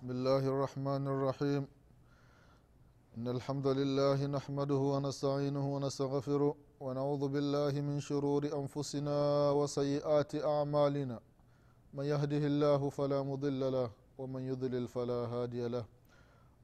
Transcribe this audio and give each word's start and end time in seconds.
بسم 0.00 0.10
الله 0.10 0.44
الرحمن 0.48 1.06
الرحيم 1.06 1.62
إن 3.16 3.28
الحمد 3.28 3.66
لله 3.66 4.26
نحمده 4.26 4.82
ونستعينه 4.94 5.74
ونستغفره 5.74 6.54
ونعوذ 6.80 7.28
بالله 7.28 7.72
من 7.80 8.00
شرور 8.00 8.42
أنفسنا 8.60 9.18
وسيئات 9.50 10.32
أعمالنا 10.34 11.20
من 11.94 12.04
يهده 12.04 12.42
الله 12.52 12.80
فلا 12.88 13.22
مضل 13.22 13.60
له 13.72 13.90
ومن 14.18 14.42
يضلل 14.42 14.88
فلا 14.88 15.20
هادي 15.34 15.68
له 15.68 15.84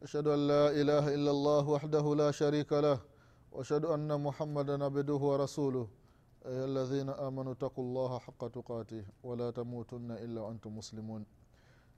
أشهد 0.03 0.27
أن 0.29 0.41
لا 0.49 0.65
إله 0.81 1.15
إلا 1.15 1.31
الله 1.31 1.69
وحده 1.69 2.15
لا 2.15 2.31
شريك 2.31 2.73
له 2.73 2.99
وأشهد 3.53 3.85
أن 3.85 4.21
محمدا 4.21 4.85
عبده 4.85 5.21
ورسوله 5.31 5.87
أي 6.47 6.65
الذين 6.65 7.09
آمنوا 7.11 7.53
اتقوا 7.53 7.85
الله 7.85 8.19
حق 8.19 8.49
تقاته 8.49 9.05
ولا 9.25 9.51
تموتن 9.51 10.11
إلا 10.25 10.41
وأنتم 10.41 10.77
مسلمون 10.79 11.36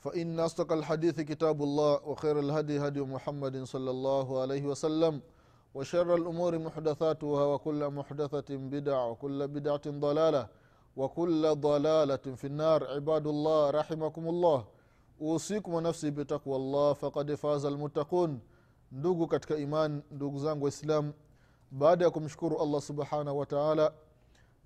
فإن 0.00 0.40
أصدق 0.40 0.72
الحديث 0.72 1.20
كتاب 1.20 1.62
الله 1.62 2.00
وخير 2.08 2.38
الهدي 2.40 2.78
هدي 2.86 3.00
محمد 3.00 3.64
صلى 3.64 3.90
الله 3.90 4.40
عليه 4.40 4.62
وسلم 4.66 5.20
وشر 5.74 6.14
الأمور 6.14 6.58
محدثاتها 6.58 7.44
وكل 7.44 7.88
محدثة 7.90 8.56
بدع 8.56 9.04
وكل 9.04 9.48
بدعة 9.48 9.82
ضلالة 9.86 10.48
وكل 10.96 11.54
ضلالة 11.54 12.16
في 12.16 12.46
النار 12.46 12.84
عباد 12.86 13.26
الله 13.26 13.70
رحمكم 13.70 14.28
الله 14.28 14.64
usikum 15.22 15.74
wa 15.74 15.82
nafsi 15.82 16.10
bitaqwa 16.10 16.58
llah 16.58 16.94
fakad 16.94 17.36
faza 17.36 17.68
almuttaqun 17.68 18.40
ndugu 18.92 19.26
katika 19.26 19.56
iman 19.56 20.02
ndugu 20.10 20.38
zangu 20.38 20.64
waislam 20.64 21.12
baada 21.70 22.04
ya 22.04 22.10
kumshukuru 22.10 22.62
allah 22.62 22.80
subhanahu 22.80 23.38
wataala 23.38 23.92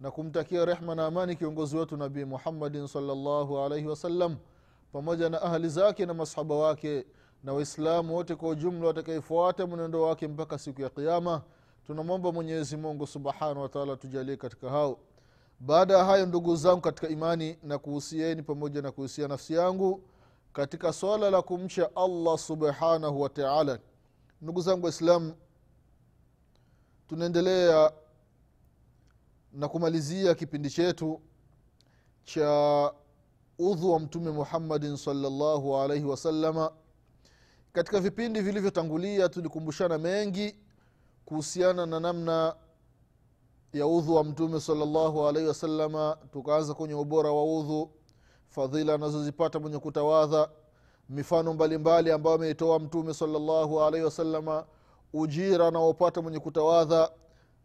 na 0.01 0.11
kumtakia 0.11 0.65
rehma 0.65 0.95
na 0.95 1.07
amani 1.07 1.37
kiongozi 1.37 1.77
wetu 1.77 1.97
nabii 1.97 2.25
muhammadin 2.25 2.87
salllahu 2.87 3.59
alaihi 3.59 3.87
wasallam 3.87 4.37
pamoja 4.92 5.30
na 5.30 5.42
ahli 5.42 5.70
zake 5.70 6.06
na 6.06 6.14
masahaba 6.14 6.56
wake 6.56 7.06
na 7.44 7.54
waislamu 7.54 8.16
wote 8.16 8.36
kwa 8.36 8.50
ujumla 8.50 8.88
watakaefuata 8.88 9.68
mwenendo 9.68 10.02
wake 10.02 10.28
mpaka 10.28 10.58
siku 10.58 10.82
ya 10.82 10.90
qiama 10.90 11.42
tunamwomba 11.88 12.32
mwenyezi 12.32 12.78
mungu 12.78 13.08
subhanahu 13.08 13.62
wataala 13.62 13.96
tujalie 13.96 14.38
katika 14.38 14.70
hao. 14.70 15.00
Baada 15.60 15.98
ya 15.98 16.06
hayo 16.06 16.26
ndugu 16.26 16.56
zangu 16.56 16.82
katika 16.82 17.08
imani 17.10 17.58
na 17.64 17.78
kuhusieni 17.78 18.44
pamoja 18.44 18.82
na 18.82 18.92
kuhusia 18.92 19.28
nafsi 19.28 19.54
yangu 19.54 20.04
katika 20.54 20.94
swala 20.94 21.30
la 21.30 21.42
kumcha 21.42 21.96
allah 21.96 22.38
subhanahu 22.38 23.22
wataala 23.22 23.80
ndugu 24.42 24.62
zangu 24.62 24.86
waislam 24.86 25.34
tunaendelea 27.08 27.92
na 29.54 29.68
kumalizia 29.68 30.36
kipindi 30.36 30.70
chetu 30.70 31.22
cha 32.24 32.94
udhu 33.62 33.92
wa 33.92 34.00
mtume 34.00 34.32
muhammadin 34.32 34.98
salllahu 34.98 35.78
alaihi 35.78 36.06
wasalama 36.06 36.72
katika 37.74 38.00
vipindi 38.00 38.42
vilivyotangulia 38.42 39.30
tulikumbushana 39.30 39.98
mengi 39.98 40.56
kuhusiana 41.26 41.86
na 41.86 42.00
namna 42.00 42.56
ya 43.74 43.88
udhu 43.88 44.16
wa 44.16 44.24
mtume 44.24 44.60
salllahu 44.60 45.28
alaihi 45.28 45.48
wasalama 45.48 46.18
tukaanza 46.34 46.74
kwenye 46.74 46.94
ubora 46.94 47.32
wa 47.32 47.60
udhu 47.60 47.92
fadhila 48.48 48.94
anazozipata 48.94 49.60
mwenye 49.60 49.80
kutawadha 49.80 50.50
mifano 51.10 51.54
mbalimbali 51.54 52.12
ambayo 52.12 52.36
ameitoa 52.36 52.80
mtume 52.80 53.14
salllahu 53.14 53.82
alaihi 53.84 54.06
wasalama 54.06 54.66
ujira 55.14 55.68
anaopata 55.68 56.22
mwenye 56.22 56.40
kutawadha 56.40 57.12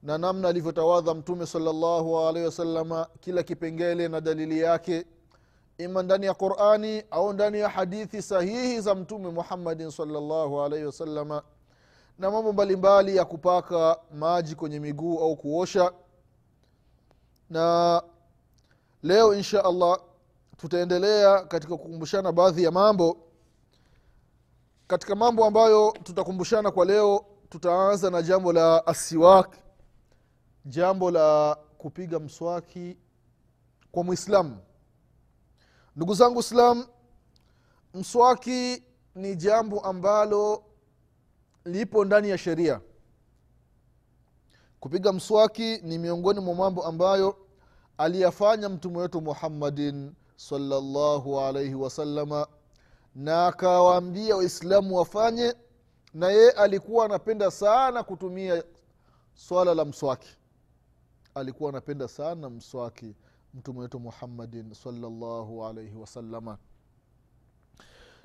na 0.02 0.18
namna 0.18 0.48
alivyotawadha 0.48 1.14
mtume 1.14 1.46
salllahu 1.46 2.18
alaihi 2.18 2.46
wasalama 2.46 3.06
kila 3.20 3.42
kipengele 3.42 4.08
na 4.08 4.20
dalili 4.20 4.60
yake 4.60 5.04
ima 5.78 6.02
ndani 6.02 6.26
ya 6.26 6.34
qurani 6.34 7.02
au 7.10 7.32
ndani 7.32 7.58
ya 7.60 7.68
hadithi 7.68 8.22
sahihi 8.22 8.80
za 8.80 8.94
mtume 8.94 9.30
muhammadin 9.30 9.90
salllahu 9.90 10.62
alaihi 10.62 10.84
wasalama 10.86 11.42
na 12.18 12.30
mambo 12.30 12.52
mbalimbali 12.52 13.16
ya 13.16 13.24
kupaka 13.24 13.98
maji 14.14 14.54
kwenye 14.54 14.80
miguu 14.80 15.18
au 15.20 15.36
kuosha. 15.36 15.92
Na 17.50 18.02
leo 19.02 19.34
insha 19.34 19.64
allah 19.64 19.98
tutaendelea 20.56 21.44
katika 21.44 21.76
kukumbushana 21.76 22.32
baadhi 22.32 22.62
ya 22.64 22.70
mambo. 22.70 23.16
Katika 24.86 25.14
mambo 25.14 25.44
ambayo 25.44 25.94
tutakumbushana 26.02 26.70
kwa 26.70 26.84
leo 26.84 27.24
tutaanza 27.48 28.10
na 28.10 28.22
jambo 28.22 28.52
la 28.52 28.86
asiwak 28.86 29.56
jambo 30.64 31.10
la 31.10 31.56
kupiga 31.78 32.18
mswaki 32.18 32.96
kwa 33.92 34.04
mwislamu 34.04 34.58
ndugu 35.96 36.14
zangu 36.14 36.40
islam 36.40 36.86
mswaki 37.94 38.82
ni 39.14 39.36
jambo 39.36 39.80
ambalo 39.80 40.64
lipo 41.64 42.04
ndani 42.04 42.28
ya 42.30 42.38
sheria. 42.38 42.80
Kupiga 44.80 45.12
mswaki 45.12 45.78
ni 45.82 45.98
miongoni 45.98 46.40
mwa 46.40 46.54
mambo 46.54 46.84
ambayo 46.86 47.36
aliyafanya 47.98 48.68
mtume 48.68 48.98
wetu 48.98 49.20
muhammadin 49.20 50.12
salllahu 50.36 51.40
alaihi 51.40 51.74
wasalama 51.74 52.46
na 53.14 53.46
akawaambia 53.46 54.36
waislamu 54.36 54.96
wafanye 54.96 55.54
na 56.14 56.28
yeye 56.28 56.50
alikuwa 56.50 57.04
anapenda 57.04 57.50
sana 57.50 58.02
kutumia 58.02 58.64
swala 59.34 59.74
la 59.74 59.84
mswaki. 59.84 60.28
Alikuwa 61.34 61.70
anapenda 61.70 62.08
sana 62.08 62.50
mswaki 62.50 63.14
mtume 63.56 63.80
wetu 63.80 64.00
muhammadin 64.00 64.74
salllahu 64.74 65.66
alaihi 65.66 65.94
wasalama 65.96 66.58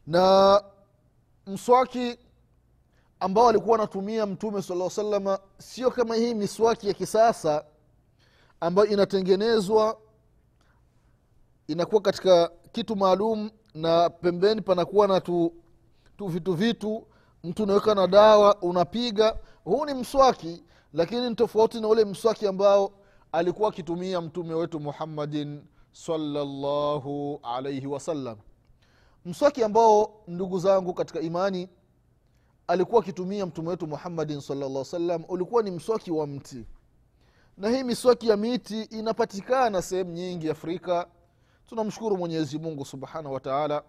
na 0.07 0.63
mswaki 1.47 2.17
ambao 3.19 3.49
alikuwa 3.49 3.77
anatumia 3.77 4.25
mtume 4.25 4.61
sala 4.61 4.89
salama 4.89 5.39
sio 5.57 5.91
kama 5.91 6.15
hii 6.15 6.33
miswaki 6.33 6.87
ya 6.87 6.93
kisasa 6.93 7.65
ambayo 8.59 8.87
inatengenezwa 8.87 9.97
inakuwa 11.67 12.01
katika 12.01 12.51
kitu 12.71 12.95
maalum 12.95 13.49
na 13.73 14.09
pembeni 14.09 14.61
panakuwa 14.61 15.07
na 15.07 15.21
tu, 15.21 15.53
tu 16.17 16.27
vitu 16.27 16.53
vitu 16.53 17.07
mtu 17.43 17.63
unaweka 17.63 17.95
na 17.95 18.07
dawa 18.07 18.61
unapiga. 18.61 19.37
Huu 19.63 19.85
ni 19.85 19.93
mswaki 19.93 20.63
lakini 20.93 21.29
ni 21.29 21.35
tofauti 21.35 21.81
na 21.81 21.87
ule 21.87 22.05
mswaki 22.05 22.47
ambao 22.47 22.91
alikuwa 23.31 23.69
akitumia 23.69 24.21
mtume 24.21 24.53
wetu 24.53 24.79
muhammadin 24.79 25.63
salllahu 25.91 27.39
alaihi 27.43 27.87
wasallam. 27.87 28.37
Mswaki 29.25 29.63
ambao 29.63 30.21
ndugu 30.27 30.59
zangu 30.59 30.93
katika 30.93 31.19
imani 31.19 31.69
alikuwa 32.67 33.01
akitumia 33.01 33.45
mtume 33.45 33.69
wetu 33.69 33.87
muhammadin 33.87 34.41
salllah 34.41 34.85
salam 34.85 35.23
ulikuwa 35.27 35.63
ni 35.63 35.71
mswaki 35.71 36.11
wa 36.11 36.27
mti. 36.27 36.65
Na 37.57 37.69
hii 37.69 37.83
miswaki 37.83 38.27
ya 38.27 38.37
miti 38.37 38.81
inapatikana 38.83 39.81
sehemu 39.81 40.11
nyingi 40.11 40.49
afrika. 40.49 41.07
Tunamshukuru 41.67 42.17
mwenyezi 42.17 42.59
mungu 42.59 42.85
subhanahu 42.85 43.33
wataala 43.33 43.83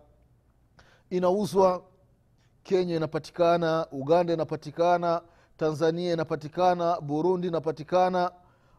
inauzwa 1.10 1.82
kenya 2.62 2.96
inapatikana 2.96 3.86
uganda 3.92 4.32
inapatikana 4.32 5.22
tanzania 5.56 6.12
inapatikana 6.12 7.00
burundi 7.00 7.48
inapatikana 7.48 8.32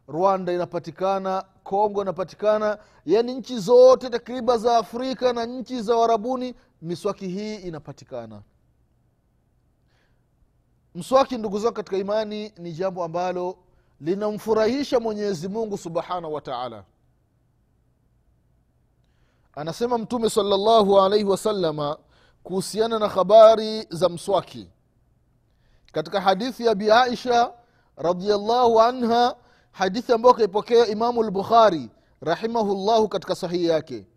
rwanda 0.08 0.54
inapatikana 0.54 1.46
kongo 1.64 2.02
inapatikana. 2.02 2.78
Yaani 3.06 3.34
nchi 3.36 3.60
zote 3.60 4.10
takriban 4.10 4.58
za 4.60 4.78
afrika 4.78 5.34
na 5.34 5.46
nchi 5.46 5.82
za 5.82 5.96
warabuni 5.96 6.56
miswaki 6.82 7.28
hii 7.28 7.56
inapatikana. 7.56 8.42
Mswaki 10.96 11.38
ndugu 11.38 11.60
zangu 11.60 11.74
katika 11.74 11.98
imani 11.98 12.54
ni 12.58 12.72
jambo 12.74 13.04
ambalo 13.04 13.58
linamfurahisha 14.02 15.00
mwenyezi 15.00 15.48
mungu 15.48 15.78
subhanahu 15.78 16.34
wa 16.34 16.42
taala. 16.42 16.84
Anasema 19.56 19.98
mtume 19.98 20.30
salllahu 20.30 21.02
alaihi 21.02 21.26
wasalama 21.26 21.98
kuhusiana 22.44 23.00
na 23.00 23.08
habari 23.08 23.88
za 23.90 24.10
mswaki. 24.10 24.70
Katika 25.92 26.22
hadithi 26.22 26.66
ya 26.66 26.76
bi 26.76 26.92
aisha 26.92 27.52
radiallahu 27.98 28.82
anha 28.82 29.36
hadithi 29.74 30.14
ambayo 30.14 30.34
kaipokea 30.36 30.88
imamu 30.88 31.24
lbukhari 31.24 31.90
rahimahullahu 32.22 33.08
katika 33.10 33.36
sahihi 33.36 33.66
yake. 33.66 34.08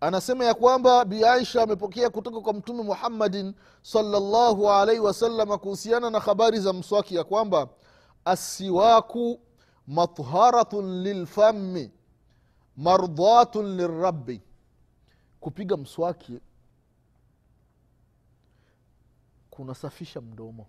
Anasema 0.00 0.44
ya 0.44 0.54
kwamba 0.54 1.04
bi 1.04 1.24
aisha 1.24 1.62
amepokea 1.62 2.10
kutoka 2.10 2.40
kwa 2.40 2.52
mtume 2.52 2.82
muhammadin 2.82 3.54
salllahu 3.82 4.70
alaihi 4.70 5.00
wasalama 5.00 5.58
kuhusiana 5.58 6.10
na 6.10 6.20
habari 6.20 6.60
za 6.60 6.72
mswaki 6.72 7.14
ya 7.14 7.24
kwamba 7.24 7.68
assiwaku 8.24 9.40
matharatun 9.86 11.02
lilfami 11.02 11.90
mardhatun 12.76 13.76
lirabi 13.76 14.40
kupiga 15.40 15.76
mswaki 15.76 16.40
kunasafisha 19.50 20.20
mdomo 20.20 20.66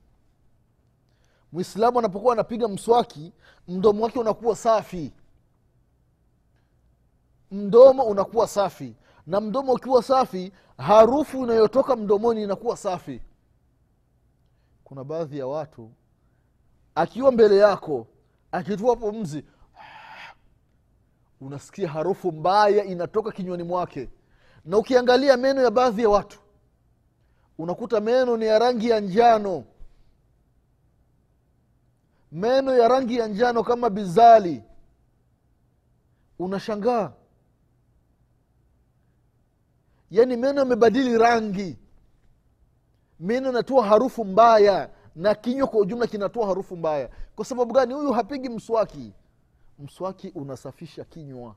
mwislamu 1.53 1.99
anapokuwa 1.99 2.33
anapiga 2.33 2.67
mswaki 2.67 3.33
mdomo 3.67 4.03
wake 4.03 4.19
unakuwa 4.19 4.55
safi. 4.55 5.13
Mdomo 7.51 8.03
unakuwa 8.03 8.47
safi. 8.47 8.95
Na 9.27 9.41
mdomo 9.41 9.73
ukiwa 9.73 10.03
safi 10.03 10.51
harufu 10.77 11.43
inayotoka 11.43 11.95
mdomoni 11.95 12.43
inakuwa 12.43 12.77
safi. 12.77 13.21
Kuna 14.83 15.03
baadhi 15.03 15.37
ya 15.39 15.47
watu 15.47 15.91
akiwa 16.95 17.31
mbele 17.31 17.57
yako 17.57 18.07
akitua 18.51 18.95
pumzi 18.95 19.45
unasikia 21.41 21.89
harufu 21.89 22.31
mbaya 22.31 22.83
inatoka 22.83 23.31
kinywani 23.31 23.63
mwake. 23.63 24.09
Na 24.65 24.77
ukiangalia 24.77 25.37
meno 25.37 25.61
ya 25.61 25.71
baadhi 25.71 26.01
ya 26.01 26.09
watu 26.09 26.39
unakuta 27.57 27.99
meno 28.01 28.37
ni 28.37 28.45
ya 28.45 28.59
rangi 28.59 28.89
ya 28.89 28.99
njano 28.99 29.63
meno 32.33 32.75
ya 32.77 32.87
rangi 32.87 33.17
ya 33.17 33.27
njano 33.27 33.63
kama 33.63 33.89
bizali. 33.89 34.63
Unashangaa. 36.39 37.11
Yaani 40.11 40.37
meno 40.37 40.59
yamebadili 40.59 41.17
rangi. 41.17 41.77
Meno 43.19 43.49
inatoa 43.49 43.85
harufu 43.85 44.25
mbaya 44.25 44.89
na 45.15 45.35
kinywa 45.35 45.67
kwa 45.67 45.79
ujumla 45.79 46.07
kinatoa 46.07 46.47
harufu 46.47 46.77
mbaya. 46.77 47.09
Kwa 47.35 47.45
sababu 47.45 47.73
gani? 47.73 47.93
Huyu 47.93 48.11
hapigi 48.11 48.49
mswaki. 48.49 49.13
Mswaki 49.79 50.29
unasafisha 50.35 51.03
kinywa. 51.03 51.55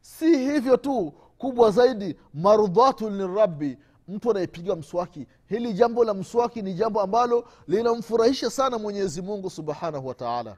Si 0.00 0.38
hivyo 0.38 0.76
tu 0.76 1.12
kubwa 1.38 1.70
zaidi 1.70 2.16
marudhatu 2.34 3.10
lirabi 3.10 3.78
mtu 4.08 4.30
anayepiga 4.30 4.76
mswaki. 4.76 5.26
Hili 5.46 5.72
jambo 5.72 6.04
la 6.04 6.14
mswaki 6.14 6.62
ni 6.62 6.74
jambo 6.74 7.00
ambalo 7.00 7.48
linamfurahisha 7.68 8.50
sana 8.50 8.78
mwenyezi 8.78 9.22
mungu 9.22 9.50
subhanahu 9.50 10.06
wa 10.08 10.14
taala. 10.14 10.56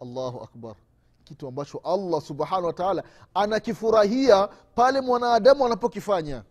Allahu 0.00 0.40
akbar. 0.42 0.74
Kitu 1.24 1.48
ambacho 1.48 1.78
allah 1.78 2.20
subhanahu 2.22 2.66
wa 2.66 2.72
taala 2.72 3.02
anakifurahia 3.34 4.48
pale 4.74 5.00
mwanadamu 5.00 5.66
anapokifanya. 5.66 6.44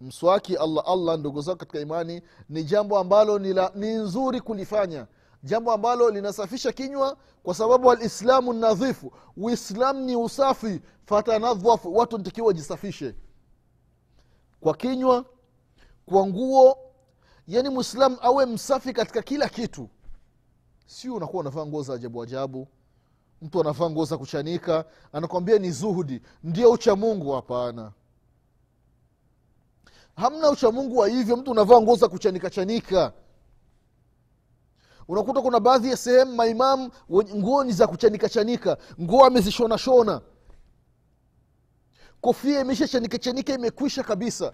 Mswaki 0.00 0.56
allah 0.56 0.84
allah 0.86 1.18
ndugu 1.18 1.40
zako 1.40 1.58
katika 1.58 1.80
imani 1.80 2.22
ni 2.48 2.64
jambo 2.64 2.98
ambalo 2.98 3.38
ni, 3.38 3.52
la, 3.52 3.72
ni 3.74 3.94
nzuri 3.94 4.40
kulifanya. 4.40 5.06
Jambo 5.42 5.72
ambalo 5.72 6.10
linasafisha 6.10 6.72
kinywa 6.72 7.16
kwa 7.42 7.54
sababu 7.54 7.90
alislamu 7.92 8.52
nadhifu. 8.52 9.12
Uislamu 9.36 10.00
ni 10.00 10.16
usafi. 10.16 10.80
Fatanadhafu 11.06 11.94
watu 11.96 12.18
ntakiwa 12.18 12.46
wajisafishe 12.46 13.14
kwa 14.62 14.74
kinywa 14.74 15.24
kwa 16.06 16.26
nguo 16.26 16.78
yani 17.48 17.68
mwislamu 17.68 18.16
awe 18.20 18.46
msafi 18.46 18.92
katika 18.92 19.22
kila 19.22 19.48
kitu. 19.48 19.88
Sio 20.86 21.14
unakuwa 21.14 21.40
unavaa 21.40 21.66
nguo 21.66 21.82
za 21.82 21.94
ajabu 21.94 22.22
ajabu 22.22 22.68
mtu 23.42 23.60
anavaa 23.60 23.90
nguo 23.90 24.04
za 24.04 24.18
kuchanika 24.18 24.84
anakwambia 25.12 25.58
ni 25.58 25.70
zuhudi. 25.70 26.22
Ndio 26.44 26.70
uchamungu 26.72 27.32
hapana. 27.32 27.92
Hamna 30.16 30.50
uchamungu 30.50 30.96
wa 30.96 31.08
hivyo 31.08 31.36
mtu 31.36 31.50
unavaa 31.50 31.80
nguo 31.80 31.96
za 31.96 32.08
kuchanika 32.08 32.50
chanika. 32.50 33.12
Unakuta 35.08 35.40
kuna 35.40 35.60
baadhi 35.60 35.90
ya 35.90 35.96
sehemu 35.96 36.34
maimamu 36.34 36.90
nguo 37.12 37.64
ni 37.64 37.72
za 37.72 37.86
kuchanika 37.86 38.28
chanika. 38.28 38.76
Nguo 39.00 39.24
amezishona 39.24 39.78
shona 39.78 40.20
kofia 42.22 42.60
imesha 42.60 42.88
chanika 43.18 43.54
imekwisha 43.54 44.02
kabisa. 44.02 44.52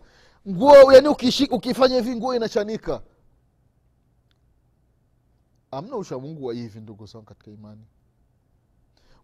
Nguo 0.49 0.93
yani 0.93 1.09
ukifanya 1.51 1.95
hivi 1.97 2.17
nguo 2.17 2.35
inachanika. 2.35 3.03
Amna 5.71 5.97
uchamungu 5.97 6.45
wa 6.47 6.55
hivi 6.55 6.81
ndugu 6.81 7.07
zangu 7.07 7.25
katika 7.25 7.51
imani. 7.51 7.85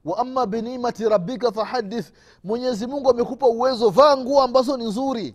Wa 0.05 0.19
ama 0.19 0.47
binimati 0.47 1.09
rabbika 1.09 1.53
fahadith 1.53 2.13
mwenyezi 2.45 2.87
mungu 2.87 3.11
amekupa 3.11 3.47
uwezo 3.47 3.91
vaa 3.91 4.17
nguo 4.17 4.43
ambazo 4.43 4.77
ni 4.77 4.85
nzuri. 4.85 5.35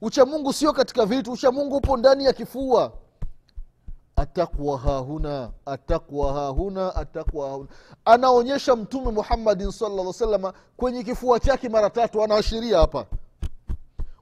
Uchamungu 0.00 0.52
sio 0.52 0.72
katika 0.72 1.06
vitu 1.06 1.32
uchamungu 1.32 1.76
upo 1.76 1.96
ndani 1.96 2.24
ya 2.24 2.32
kifua 2.32 2.99
atakwa 4.20 4.78
hahuna 4.78 5.52
atakwa 5.66 6.32
hahuna 6.32 6.94
atakwa 6.96 7.48
hahuna. 7.48 7.68
Anaonyesha 8.04 8.76
mtume 8.76 9.10
muhammadin 9.10 9.70
salaa 9.70 10.12
salama 10.12 10.54
kwenye 10.76 11.02
kifua 11.04 11.40
chake 11.40 11.68
mara 11.68 11.90
tatu 11.90 12.22
anaashiria 12.22 12.78
hapa. 12.78 13.06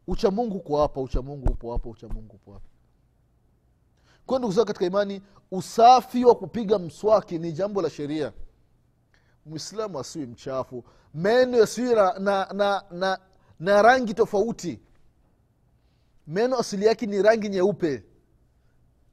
Uchamungu 0.07 0.57
uko 0.57 0.81
hapa 0.81 1.01
uchamungu 1.01 1.53
upo 1.53 1.73
hapa 1.73 1.89
uchamungu 1.89 2.35
upo 2.37 2.53
hapa. 2.53 2.65
Kwa 4.27 4.39
ndugu 4.39 4.65
katika 4.65 4.87
imani 4.87 5.23
usafi 5.51 6.25
wa 6.25 6.35
kupiga 6.35 6.79
mswaki 6.79 7.39
ni 7.39 7.53
jambo 7.53 7.83
la 7.83 7.91
sheria. 7.91 8.33
Mwislamu 9.47 9.99
asiwi 9.99 10.27
mchafu. 10.27 10.85
Meno 11.15 11.59
yasiwi 11.59 11.95
na, 11.95 12.19
na, 12.19 12.49
na, 12.53 12.83
na, 12.91 13.19
na 13.61 13.83
rangi 13.83 14.15
tofauti. 14.15 14.81
Meno 16.27 16.59
asili 16.59 16.87
yake 16.87 17.07
ni 17.07 17.23
rangi 17.23 17.49
nyeupe 17.49 18.05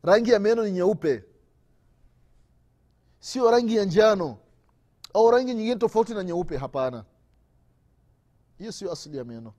rangi 0.05 0.31
ya 0.31 0.39
meno 0.39 0.63
ni 0.63 0.71
nyeupe. 0.71 1.23
Sio 3.19 3.51
rangi 3.51 3.75
ya 3.75 3.85
njano. 3.85 4.37
Au 5.13 5.31
rangi 5.31 5.53
nyingine 5.53 5.75
tofauti 5.75 6.13
na 6.13 6.23
nyeupe 6.23 6.57
hapana. 6.57 7.05
Hiyo 8.57 8.71
sio 8.71 8.91
asili 8.91 9.17
ya 9.17 9.23
meno. 9.23 9.53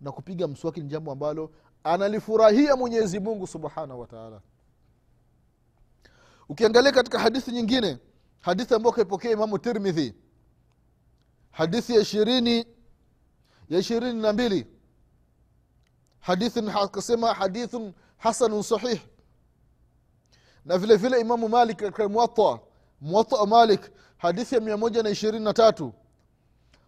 Na 0.00 0.12
kupiga 0.12 0.48
mswaki 0.48 0.80
ni 0.80 0.88
jambo 0.88 1.12
ambalo 1.12 1.50
analifurahia 1.84 2.76
mwenyezi 2.76 3.20
mungu 3.20 3.46
subhanahu 3.46 4.00
wataala 4.00 4.40
ukiangalia 6.48 6.92
katika 6.92 7.18
hadithi 7.18 7.50
nyingine 7.52 7.98
hadithi 8.40 8.74
ambayo 8.74 8.92
kaipokea 8.92 9.30
imamu 9.30 9.58
tirmidhi 9.58 10.14
hadithi 11.50 11.94
ya 11.94 12.00
ishirini 12.00 12.66
ya 13.68 13.78
ishirini 13.78 14.22
na 14.22 14.32
mbili 14.32 14.66
hadithin 16.20 16.68
akasema 16.68 17.34
hadithun 17.34 17.92
hasanun 18.18 18.62
sahih. 18.62 19.00
Na 20.64 20.78
vile 20.78 20.96
vile 20.96 21.20
imamu 21.20 21.48
malik 21.48 21.78
katika 21.78 22.08
muwata 22.08 22.58
muwata 23.00 23.46
malik 23.46 23.90
hadithi 24.16 24.54
ya 24.54 24.60
mia 24.60 24.76
moja 24.76 25.02
na 25.02 25.10
ishirini 25.10 25.44
na 25.44 25.52
tatu. 25.52 25.92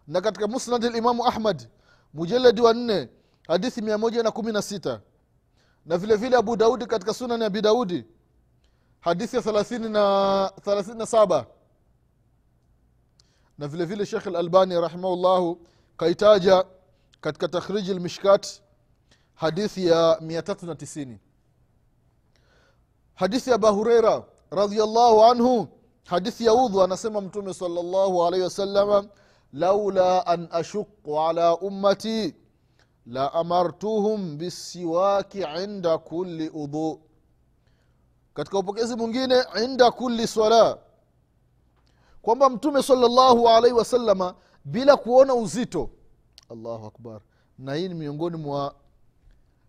Na 0.07 0.21
katika 0.21 0.47
musnadi 0.47 0.89
limamu 0.89 1.27
ahmad 1.27 1.69
mujaladi 2.15 2.61
wa 2.61 2.75
nne 2.75 3.09
hadithi 3.49 3.83
mia 3.83 3.99
moja 3.99 4.23
na 4.23 4.31
kumi 4.31 4.53
na 4.53 4.63
sita. 4.63 5.01
Na 5.87 5.99
vile 5.99 6.17
vile 6.17 6.37
abu 6.37 6.57
daudi 6.57 6.87
katika 6.87 7.15
sunani 7.15 7.45
abi 7.45 7.61
daudi 7.63 8.05
hadithi 9.01 9.37
ya 9.37 9.43
thelathini 9.43 9.89
na 9.89 10.53
thelathini 10.65 10.99
na 10.99 11.07
saba. 11.07 11.47
Vile 13.59 13.85
vile 13.85 14.07
shekh 14.07 14.27
lalbani 14.27 14.81
rahimahullahu 14.81 15.67
kaitaja 15.97 16.65
katika 17.21 17.49
takhriji 17.49 17.95
lmishkat 17.95 18.47
hadithi 19.41 19.87
ya 19.87 20.19
mia 20.21 20.43
tatu 20.43 20.67
na 20.67 20.75
tisini. 20.75 21.19
Hadithi 23.15 23.51
ya 23.51 23.57
aba 23.57 23.71
hureira 23.71 24.25
radiallahu 24.51 25.25
anhu 25.25 25.69
hadithi 26.05 26.45
ya 26.45 26.55
udhu 26.55 26.83
anasema 26.83 27.21
mtume 27.21 27.55
salllahu 27.55 28.25
alaihi 28.27 28.45
wasalama 28.45 29.05
laula 29.53 30.27
an 30.27 30.49
ashuqu 30.51 31.21
ala 31.21 31.57
ummati 31.57 32.35
la 33.07 33.33
amartuhum 33.33 34.39
bisiwaki 34.39 35.45
inda 35.65 35.99
kulli 35.99 36.49
udhu. 36.49 37.01
Katika 38.35 38.59
upokezi 38.59 38.97
mwingine 38.97 39.45
inda 39.65 39.91
kulli 39.91 40.27
swala 40.27 40.79
kwamba 42.23 42.51
mtume 42.51 42.83
salllahu 42.83 43.49
alaihi 43.49 43.77
wasalama 43.77 44.35
bila 44.65 44.97
kuona 44.97 45.35
uzito 45.35 45.91
allahu 46.51 46.87
akbar 46.87 47.21
na 47.59 47.75
hii 47.75 47.89
ni 47.89 47.95
miongoni 47.95 48.37
mwa 48.37 48.75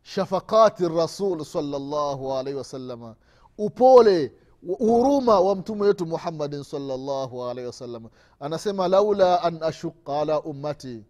shafakati 0.01 0.87
rasul 0.87 1.45
salllahu 1.45 2.33
alaihi 2.33 2.57
wasalama 2.57 3.15
upole 3.57 4.33
huruma 4.77 5.39
wa 5.39 5.55
mtume 5.55 5.81
wetu 5.81 6.05
muhammadin 6.05 6.63
salllahu 6.63 7.43
alaihi 7.43 7.67
wasalama 7.67 8.09
anasema 8.39 8.87
laula 8.87 9.43
an 9.43 9.63
ashuqa 9.63 10.19
ala 10.21 10.41
ummati. 10.41 11.05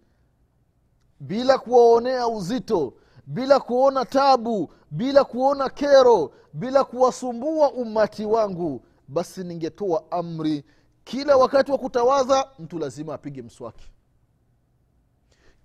Bila 1.19 1.57
kuwaonea 1.57 2.27
uzito 2.27 2.93
bila 3.25 3.59
kuona 3.59 4.05
tabu 4.05 4.73
bila 4.91 5.23
kuona 5.23 5.69
kero 5.69 6.31
bila 6.53 6.83
kuwasumbua 6.83 7.71
ummati 7.71 8.25
wangu 8.25 8.81
basi 9.07 9.43
ningetoa 9.43 10.11
amri 10.11 10.63
kila 11.03 11.37
wakati 11.37 11.71
wa 11.71 11.77
kutawadha 11.77 12.47
mtu 12.59 12.79
lazima 12.79 13.13
apige 13.13 13.41
mswaki. 13.41 13.91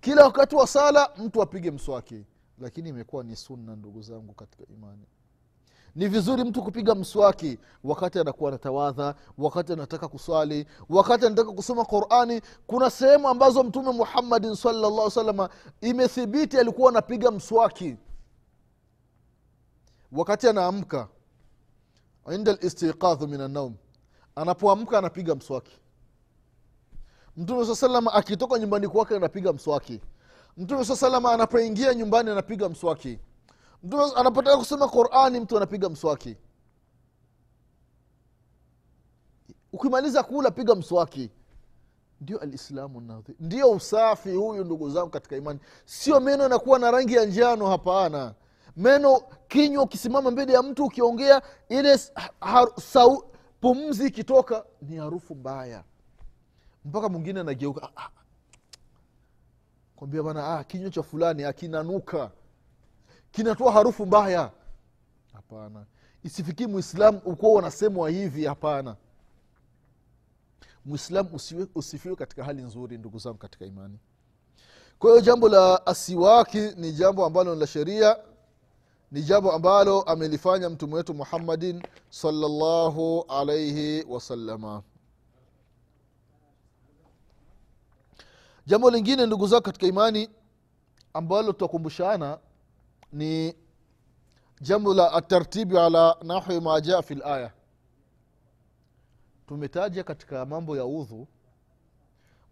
Kila 0.01 0.23
wakati 0.23 0.55
wa 0.55 0.67
sala 0.67 1.09
mtu 1.17 1.41
apige 1.41 1.71
mswaki 1.71 2.25
lakini 2.59 2.89
imekuwa 2.89 3.23
ni 3.23 3.35
sunna 3.35 3.75
ndugu 3.75 4.01
zangu 4.01 4.33
katika 4.33 4.63
imani. 4.73 5.05
Ni 5.95 6.07
vizuri 6.07 6.43
mtu 6.43 6.63
kupiga 6.63 6.95
mswaki 6.95 7.59
wakati 7.83 8.19
anakuwa 8.19 8.49
anatawadha 8.49 9.15
wakati 9.37 9.73
anataka 9.73 10.07
kuswali 10.07 10.65
wakati 10.89 11.25
anataka 11.25 11.51
kusoma 11.51 11.85
qurani. 11.85 12.41
Kuna 12.67 12.89
sehemu 12.89 13.27
ambazo 13.27 13.63
mtume 13.63 13.91
muhammadin 13.91 14.55
salllah 14.55 15.11
salama 15.11 15.49
imethibiti 15.81 16.57
alikuwa 16.57 16.89
anapiga 16.91 17.31
mswaki 17.31 17.95
wakati 20.11 20.47
anaamka. 20.47 21.07
Inda 22.33 22.53
listiqadhu 22.53 23.27
min 23.27 23.41
annaum 23.41 23.75
anapoamka 24.35 24.97
anapiga 24.97 25.35
mswaki. 25.35 25.79
Mtume 27.37 27.65
saa 27.65 27.75
salama 27.75 28.13
akitoka 28.13 28.59
nyumbani 28.59 28.87
kwake 28.87 29.15
anapiga 29.15 29.53
mswaki 29.53 30.01
mtume 30.57 30.85
saa 30.85 30.95
salama 30.95 31.31
anapoingia 31.31 31.93
nyumbani 31.93 32.29
anapiga 32.29 32.69
mswaki. 32.69 33.19
Mtume 33.83 34.03
anapotaka 34.15 34.57
kusoma 34.57 34.87
qurani 34.87 35.39
mtu 35.39 35.57
anapiga 35.57 35.89
mswaki. 35.89 36.35
Ukimaliza 39.73 40.23
kula 40.23 40.51
piga 40.51 40.75
mswaki. 40.75 41.31
Ndio 42.21 42.39
alislamu 42.39 43.01
nadhi. 43.01 43.35
Ndio 43.39 43.71
usafi 43.71 44.31
huyu 44.35 44.63
ndugu 44.63 44.89
zangu 44.89 45.09
katika 45.09 45.35
imani. 45.37 45.59
Sio 45.85 46.19
meno 46.19 46.43
yanakuwa 46.43 46.79
na 46.79 46.91
rangi 46.91 47.13
ya 47.13 47.25
njano 47.25 47.67
hapana. 47.67 48.33
Meno 48.77 49.21
kinywa 49.47 49.83
ukisimama 49.83 50.31
mbele 50.31 50.53
ya 50.53 50.63
mtu 50.63 50.85
ukiongea 50.85 51.41
ile 51.69 51.99
har, 52.39 52.67
sau, 52.81 53.23
pumzi 53.61 54.07
ikitoka 54.07 54.65
ni 54.81 54.95
harufu 54.97 55.35
mbaya. 55.35 55.83
Mpaka 56.85 57.09
mwingine 57.09 57.39
anageuka 57.39 57.83
ah, 57.95 58.01
ah. 58.01 58.09
Kwambia 59.97 60.23
bana 60.23 60.47
ah, 60.59 60.63
kinywa 60.63 60.89
cha 60.89 61.03
fulani 61.03 61.43
akinanuka 61.43 62.31
kinatoa 63.31 63.71
harufu 63.71 64.05
mbaya. 64.05 64.51
Hapana. 65.33 65.85
Isifikii 66.23 66.65
mwislamu 66.67 67.21
ukuwa 67.25 67.53
wanasemwa 67.53 68.09
hivi 68.09 68.45
hapana. 68.45 68.95
Mwislamu 70.85 71.29
usifiwe 71.75 72.15
katika 72.15 72.43
hali 72.43 72.61
nzuri 72.61 72.97
ndugu 72.97 73.19
zangu 73.19 73.37
katika 73.37 73.65
imani. 73.65 73.99
Kwa 74.99 75.09
hiyo 75.09 75.21
jambo 75.21 75.49
la 75.49 75.85
asiwaki 75.85 76.59
ni 76.77 76.91
jambo 76.91 77.25
ambalo 77.25 77.53
ni 77.53 77.59
la 77.59 77.67
sheria 77.67 78.17
ni 79.11 79.21
jambo 79.21 79.51
ambalo 79.51 80.01
amelifanya 80.01 80.69
mtume 80.69 80.93
wetu 80.95 81.13
muhammadin 81.13 81.83
salllahu 82.09 83.25
alaihi 83.27 84.03
wasalama 84.09 84.83
jambo 88.67 88.89
lingine 88.91 89.25
ndugu 89.25 89.47
zako 89.47 89.61
katika 89.61 89.87
imani 89.87 90.29
ambalo 91.13 91.51
tutakumbushana 91.53 92.39
ni 93.11 93.55
jambo 94.61 94.93
la 94.93 95.13
atartibi 95.13 95.77
ala 95.77 96.17
nahwi 96.23 96.61
ma 96.61 96.81
jaa 96.81 97.01
fi 97.01 97.15
laya 97.15 97.51
tumetaja 99.47 100.03
katika 100.03 100.45
mambo 100.45 100.77
ya 100.77 100.85
udhu 100.85 101.27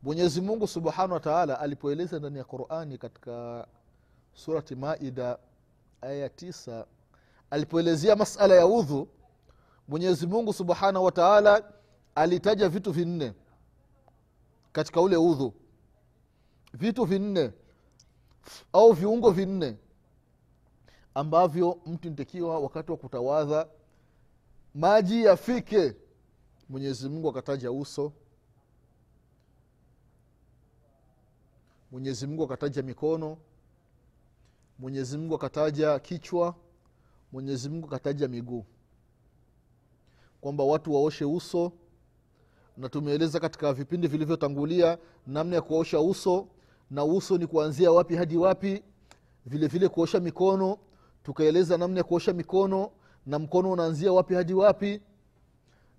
mwenyezi 0.04 0.42
mungu 0.42 0.68
subhanahu 0.68 1.14
wa 1.14 1.20
taala 1.20 1.60
alipoeleza 1.60 2.20
ndani 2.20 2.38
ya 2.38 2.44
qurani 2.44 2.98
katika 2.98 3.68
surati 4.34 4.76
maida 4.76 5.38
aya 6.02 6.14
ya 6.16 6.30
tisa 6.30 6.86
alipoelezea 7.50 8.16
masala 8.16 8.56
ya 8.56 8.68
udhu 8.68 9.08
mwenyezi 9.88 10.28
mungu 10.28 10.54
subhanahu 10.54 11.06
wa 11.06 11.12
taala 11.12 11.64
alitaja 12.16 12.70
vitu 12.70 12.92
vinne 12.92 13.34
katika 14.72 15.02
ule 15.02 15.18
udhu 15.18 15.54
vitu 16.76 17.06
vinne 17.06 17.52
au 18.74 18.94
viungo 18.94 19.32
vinne 19.32 19.78
ambavyo 21.14 21.80
mtu 21.86 22.10
ntakiwa 22.10 22.60
wakati 22.60 22.92
wa 22.92 22.98
kutawadha 22.98 23.68
maji 24.76 25.24
yafike. 25.26 25.94
Mwenyezi 26.70 27.10
mungu 27.10 27.30
akataja 27.30 27.72
uso. 27.72 28.14
Mwenyezi 31.92 32.28
mungu 32.28 32.44
akataja 32.44 32.82
mikono. 32.84 33.38
Mwenyezi 34.80 35.18
mungu 35.18 35.36
akataja 35.36 36.00
kichwa. 36.00 36.56
Mwenyezi 37.32 37.70
mungu 37.70 37.88
akataja 37.88 38.28
miguu. 38.28 38.66
Kwamba 40.42 40.64
watu 40.64 40.94
waoshe 40.94 41.26
uso. 41.26 41.72
Na 42.78 42.90
tumeeleza 42.90 43.40
katika 43.40 43.74
vipindi 43.74 44.08
vilivyotangulia 44.08 44.98
namna 45.28 45.56
ya 45.56 45.62
kuosha 45.62 46.00
uso 46.00 46.48
na 46.92 47.04
uso 47.06 47.38
ni 47.38 47.48
kuanzia 47.48 47.92
wapi 47.92 48.16
hadi 48.16 48.38
wapi. 48.38 48.84
Vile 49.46 49.68
vile 49.68 49.90
kuosha 49.90 50.20
mikono 50.20 50.78
tukaeleza 51.24 51.78
namna 51.78 51.98
ya 51.98 52.04
kuosha 52.04 52.34
mikono 52.34 52.92
na 53.26 53.40
mkono 53.40 53.72
unaanzia 53.72 54.14
wapi 54.14 54.34
hadi 54.34 54.54
wapi. 54.54 55.02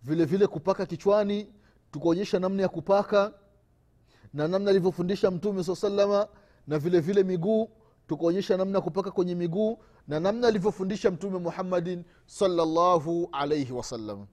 Vile 0.02 0.24
vile 0.24 0.46
kupaka 0.46 0.86
kichwani 0.86 1.52
tukaonyesha 1.90 2.38
namna 2.38 2.62
ya 2.62 2.68
kupaka 2.68 3.32
na 4.34 4.48
namna 4.48 4.70
alivyofundisha 4.70 5.30
mtume 5.30 5.64
saa 5.64 5.74
salama 5.76 6.28
na 6.66 6.78
vile 6.78 7.00
vile 7.00 7.22
miguu 7.22 7.70
tukaonyesha 8.06 8.56
namna 8.56 8.78
ya 8.78 8.82
kupaka 8.82 9.10
kwenye 9.10 9.34
miguu 9.34 9.78
na 10.08 10.20
namna 10.20 10.48
alivyofundisha 10.48 11.10
mtume 11.10 11.38
muhammadin 11.38 12.04
salllahu 12.26 13.28
alaihi 13.32 13.72
wasallam. 13.72 14.26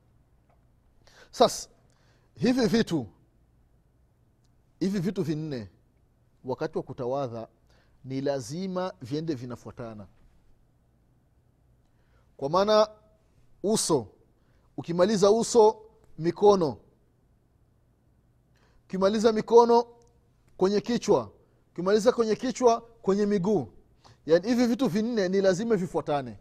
Sasa 1.31 1.69
hivi 2.36 2.65
vitu 2.67 3.07
hivi 4.79 5.00
vitu 5.00 5.24
vinne 5.24 5.69
wakati 6.46 6.78
wa 6.78 6.84
kutawadha 6.84 7.48
ni 8.06 8.22
lazima 8.22 8.94
viende 9.02 9.36
vinafuatana. 9.36 10.08
Kwa 12.38 12.50
maana 12.50 12.88
uso 13.64 14.08
ukimaliza 14.78 15.32
uso 15.32 15.82
mikono. 16.18 16.78
Ukimaliza 18.86 19.32
mikono 19.32 19.86
kwenye 20.58 20.82
kichwa 20.82 21.32
ukimaliza 21.72 22.12
kwenye 22.12 22.36
kichwa 22.36 22.82
kwenye 22.82 23.26
miguu. 23.26 23.68
Yaani 24.26 24.48
hivi 24.48 24.66
vitu 24.68 24.88
vinne 24.88 25.30
ni 25.30 25.42
lazima 25.42 25.76
vifuatane. 25.76 26.38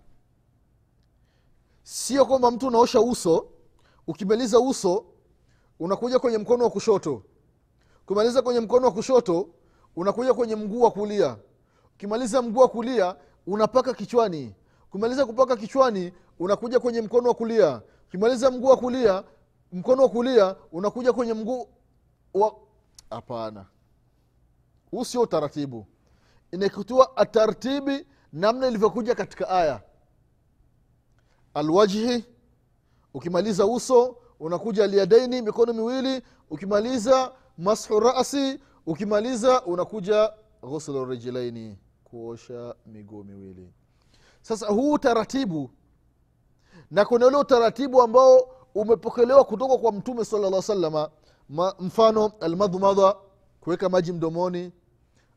Sio 1.82 2.26
kwamba 2.26 2.50
mtu 2.50 2.66
unaosha 2.66 3.00
uso 3.00 3.48
ukimaliza 4.06 4.60
uso 4.60 5.04
unakuja 5.78 6.18
kwenye 6.18 6.38
mkono 6.38 6.64
wa 6.64 6.70
kushoto. 6.70 7.22
Ukimaliza 8.04 8.42
kwenye 8.42 8.60
mkono 8.60 8.86
wa 8.86 8.92
kushoto 8.92 9.48
unakuja 9.96 10.34
kwenye 10.34 10.56
mguu 10.56 10.80
wa 10.82 10.90
kulia. 10.90 11.36
Ukimaliza 11.94 12.42
mguu 12.42 12.60
wa 12.60 12.68
kulia 12.68 13.16
unapaka 13.46 13.94
kichwani. 13.94 14.54
Ukimaliza 14.88 15.26
kupaka 15.26 15.56
kichwani 15.56 16.12
unakuja 16.38 16.80
kwenye 16.80 17.00
mkono 17.00 17.28
wa 17.28 17.34
kulia. 17.34 17.82
Ukimaliza 18.08 18.50
mguu 18.50 18.66
wa 18.68 18.76
kulia 18.76 19.24
mkono 19.72 20.02
wa 20.02 20.08
kulia 20.08 20.56
unakuja 20.72 21.12
kwenye 21.12 21.34
mguu 21.34 21.68
wa 22.34 22.54
hapana. 23.10 23.66
Huu 24.90 25.04
sio 25.04 25.20
utaratibu. 25.20 25.86
Inakitua 26.52 27.16
atartibi 27.16 28.06
namna 28.32 28.66
ilivyokuja 28.68 29.14
katika 29.14 29.48
aya. 29.48 29.82
Alwajhi 31.54 32.24
ukimaliza 33.14 33.66
uso 33.66 34.16
unakuja 34.40 34.84
aliadaini 34.84 35.42
mikono 35.42 35.72
miwili. 35.72 36.22
Ukimaliza 36.50 37.32
mashu 37.58 38.00
rasi 38.00 38.60
ukimaliza 38.86 39.62
unakuja 39.64 40.32
ghuslu 40.62 41.04
rijilaini 41.04 41.78
kuosha 42.04 42.74
miguu 42.86 43.24
miwili. 43.24 43.72
Sasa 44.42 44.66
huu 44.66 44.92
utaratibu 44.92 45.70
na 46.90 47.04
kuna 47.04 47.26
ule 47.26 47.36
utaratibu 47.36 48.02
ambao 48.02 48.38
umepokelewa 48.74 49.44
kutoka 49.44 49.78
kwa 49.78 49.92
mtume 49.92 50.24
sala 50.24 50.50
llah 50.50 50.62
salama 50.62 51.10
Ma, 51.48 51.74
mfano 51.78 52.32
almadhmadha 52.40 53.16
kuweka 53.60 53.88
maji 53.88 54.12
mdomoni 54.12 54.72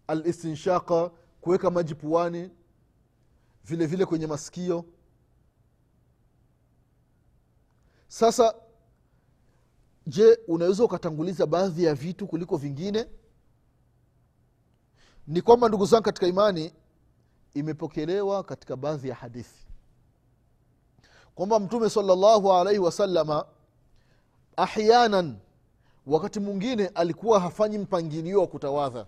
alistinshaqa 0.07 1.11
kuweka 1.41 1.71
maji 1.71 1.95
puani 1.95 2.49
vile 3.65 3.85
vile 3.85 4.05
kwenye 4.05 4.27
masikio. 4.27 4.85
Sasa 8.07 8.55
je 10.07 10.39
unaweza 10.47 10.83
ukatanguliza 10.83 11.45
baadhi 11.45 11.83
ya 11.83 11.93
vitu 11.95 12.27
kuliko 12.27 12.57
vingine 12.57 13.05
ni 15.27 15.41
kwamba 15.41 15.67
ndugu 15.67 15.85
zangu 15.85 16.03
katika 16.03 16.27
imani 16.27 16.73
imepokelewa 17.53 18.43
katika 18.43 18.75
baadhi 18.75 19.09
ya 19.09 19.15
hadithi. 19.15 19.65
Kwamba 21.35 21.59
mtume 21.59 21.89
salllahu 21.89 22.53
alaihi 22.53 22.79
wasalama 22.79 23.45
ahyanan 24.57 25.37
wakati 26.07 26.39
mwingine 26.39 26.87
alikuwa 26.87 27.39
hafanyi 27.39 27.77
mpangilio 27.77 28.41
wa 28.41 28.47
kutawadha. 28.47 29.05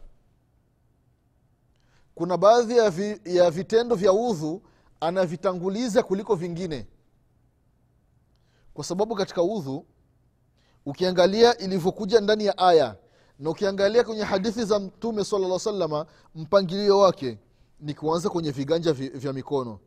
Kuna 2.15 2.37
baadhi 2.37 2.77
ya, 2.77 2.89
vi, 2.89 3.21
ya 3.25 3.51
vitendo 3.51 3.95
vya 3.95 4.13
udhu 4.13 4.61
anavitanguliza 4.99 6.03
kuliko 6.03 6.35
vingine. 6.35 6.87
Kwa 8.73 8.83
sababu 8.83 9.15
katika 9.15 9.43
udhu 9.43 9.85
ukiangalia 10.85 11.57
ilivyokuja 11.57 12.21
ndani 12.21 12.45
ya 12.45 12.57
aya 12.57 12.95
na 13.39 13.49
ukiangalia 13.49 14.03
kwenye 14.03 14.23
hadithi 14.23 14.65
za 14.65 14.79
mtume 14.79 15.23
sala 15.23 15.59
salama 15.59 16.05
mpangilio 16.35 16.99
wake 16.99 17.37
ni 17.79 17.93
kuanza 17.93 18.29
kwenye 18.29 18.51
viganja 18.51 18.93
vya 18.93 19.33
mikono. 19.33 19.79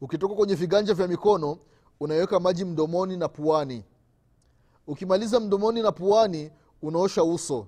Ukitoka 0.00 0.34
kwenye 0.34 0.54
viganja 0.54 0.94
vya 0.94 1.08
mikono 1.08 1.58
unaweka 2.00 2.40
maji 2.40 2.64
mdomoni 2.64 3.16
na 3.16 3.28
puani. 3.28 3.84
Ukimaliza 4.86 5.40
mdomoni 5.40 5.82
na 5.82 5.92
puani 5.92 6.50
unaosha 6.82 7.24
uso. 7.24 7.66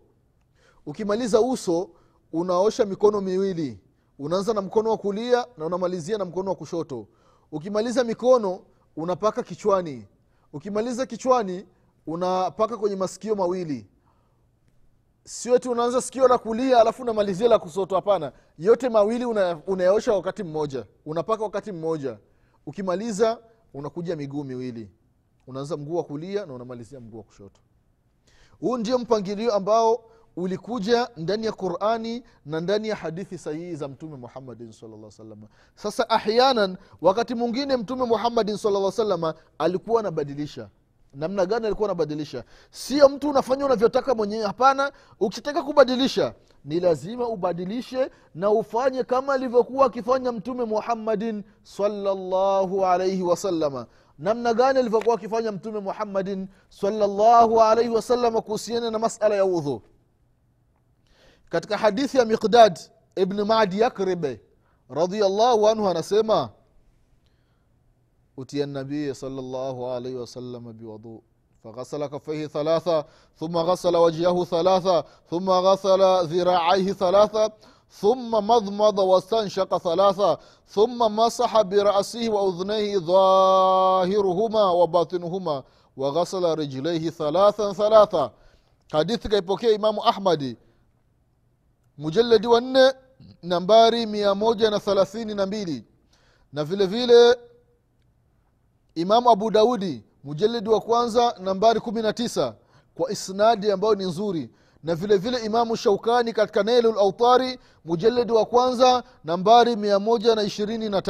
Ukimaliza 0.87 1.41
uso 1.41 1.91
unaosha 2.33 2.85
mikono 2.85 3.21
miwili. 3.21 3.79
Unaanza 4.19 4.55
na 4.55 4.61
mkono 4.63 4.91
wa 4.91 4.97
kulia 4.99 5.47
na 5.59 5.67
unamalizia 5.67 6.19
na 6.19 6.25
mkono 6.25 6.51
wa 6.51 6.57
kushoto. 6.57 7.07
Ukimaliza 7.53 8.05
mikono 8.05 8.61
unapaka 8.97 9.43
kichwani. 9.43 10.07
Ukimaliza 10.53 11.07
kichwani 11.07 11.67
unapaka 12.07 12.77
kwenye 12.77 12.97
masikio 12.97 13.35
mawili 13.35 13.87
sio 15.29 15.59
ti 15.59 15.69
unaanza 15.69 16.01
sikio 16.03 16.29
la 16.29 16.39
kulia 16.39 16.81
alafu 16.81 17.03
unamalizia 17.03 17.49
la 17.49 17.59
kusoto 17.59 17.95
hapana. 17.95 18.33
Yote 18.59 18.89
mawili 18.89 19.25
una- 19.25 19.61
unayaosha 19.67 20.13
wakati 20.13 20.43
mmoja. 20.43 20.87
Unapaka 21.07 21.43
wakati 21.43 21.73
mmoja. 21.73 22.19
Ukimaliza 22.67 23.39
unakuja 23.75 24.17
miguu 24.17 24.45
miwili. 24.45 24.91
Unaanza 25.47 25.77
mguu 25.77 25.97
wa 25.97 26.05
kulia 26.05 26.47
na 26.47 26.55
unamalizia 26.55 27.01
mguu 27.01 27.17
wa 27.19 27.23
kushoto. 27.23 27.61
Huu 28.61 28.77
ndio 28.79 28.99
mpangilio 28.99 29.55
ambao 29.55 30.05
ulikuja 30.37 31.09
ndani 31.17 31.47
ya 31.47 31.53
qurani 31.53 32.23
na 32.47 32.61
ndani 32.61 32.89
ya 32.89 32.97
hadithi 32.97 33.39
sahihi 33.39 33.77
za 33.77 33.89
mtume 33.89 34.17
muhammadin 34.17 34.73
salllah 34.73 35.11
salama 35.11 35.49
sasa 35.75 36.11
ahyanan 36.11 36.77
wakati 37.01 37.35
mwingine 37.35 37.77
mtume 37.77 38.05
muhammadin 38.05 38.57
salllah 38.57 38.93
salama 38.93 39.35
alikuwa 39.59 40.01
anabadilisha 40.01 40.69
namna 41.15 41.47
gani 41.47 41.67
alikuwa 41.67 41.89
anabadilisha. 41.89 42.45
Sio 42.71 43.09
mtu 43.09 43.31
unafanya 43.31 43.67
unavyotaka 43.67 44.15
mwenyewe 44.15 44.47
hapana. 44.47 44.93
Ukitaka 45.21 45.63
kubadilisha 45.63 46.35
ni 46.65 46.81
lazima 46.81 47.29
ubadilishe 47.29 48.11
na 48.35 48.51
ufanye 48.51 49.05
kama 49.05 49.35
alivyokuwa 49.35 49.87
akifanya 49.87 50.33
mtume 50.33 50.65
muhammadin 50.65 51.43
salllahu 51.63 52.87
alaihi 52.87 53.23
wasalama 53.23 53.87
namna 54.19 54.55
gani 54.55 54.79
alivyokuwa 54.79 55.15
akifanya 55.15 55.53
mtume 55.53 55.81
muhammadin 55.81 56.49
salllahu 56.69 57.63
alaihi 57.63 57.91
wasalama 57.91 58.41
kuhusiana 58.41 58.91
na 58.91 58.99
masala 58.99 59.35
ya 59.35 59.45
udhu 59.45 59.83
katika 61.51 61.77
hadithi 61.77 62.19
ya 62.19 62.25
miqdad 62.25 62.79
ibn 63.17 63.43
madi 63.43 63.81
yakribe 63.81 64.41
radiallahu 64.91 65.69
anhu 65.69 65.89
anasema 65.89 66.51
أتي 68.40 68.64
النبي 68.64 69.14
صلى 69.14 69.40
الله 69.40 69.92
عليه 69.92 70.16
وسلم 70.16 70.72
بوضوء 70.72 71.22
فغسل 71.64 72.06
كفيه 72.06 72.48
ثلاثة 72.48 73.06
ثم 73.38 73.58
غسل 73.58 73.96
وجهه 73.98 74.44
ثلاثة 74.44 75.04
ثم 75.30 75.50
غسل 75.50 76.02
ذراعيه 76.28 76.94
ثلاثة 76.94 77.52
ثم 77.90 78.32
مضمض 78.32 79.00
واستنشق 79.00 79.78
ثلاثة 79.78 80.38
ثم 80.68 81.16
مسح 81.16 81.62
برأسه 81.62 82.30
وأذنيه 82.30 82.98
ظاهرهما 82.98 84.64
وباطنهما 84.72 85.64
وغسل 85.98 86.44
رجليه 86.44 87.10
ثلاثا 87.10 87.74
ثلاثة 87.74 88.32
حديث 88.94 89.28
كيبوكي 89.28 89.76
إمام 89.76 90.00
أحمد 90.00 90.58
مجلد 91.98 92.46
ون 92.46 92.74
نمباري 93.44 94.06
مية 94.06 94.34
موجة 94.34 94.78
ثلاثين 94.78 95.36
نبيلي 95.36 95.84
na 96.54 96.64
vile 96.64 96.86
vile 96.86 97.36
imamu 99.01 99.31
abu 99.31 99.51
daudi 99.51 100.05
mujalidi 100.25 100.69
wa 100.69 100.81
kwanza 100.81 101.35
nambari 101.41 101.81
kumi 101.81 102.03
na 102.03 102.13
tisa 102.13 102.55
kwa 102.95 103.13
isnadi 103.13 103.71
ambayo 103.71 103.95
ni 103.95 104.05
nzuri. 104.05 104.51
Na 104.83 104.95
vile 104.95 105.17
vile 105.17 105.39
imamu 105.39 105.77
shaukani 105.77 106.33
katika 106.33 106.63
nailu 106.63 106.93
lautari 106.93 107.59
mujalidi 107.85 108.33
wa 108.33 108.45
kwanza 108.47 109.03
nambari 109.25 109.77
mia 109.77 109.99
moja 109.99 110.35
na 110.35 110.43
ishirini 110.43 110.89
na 110.89 111.03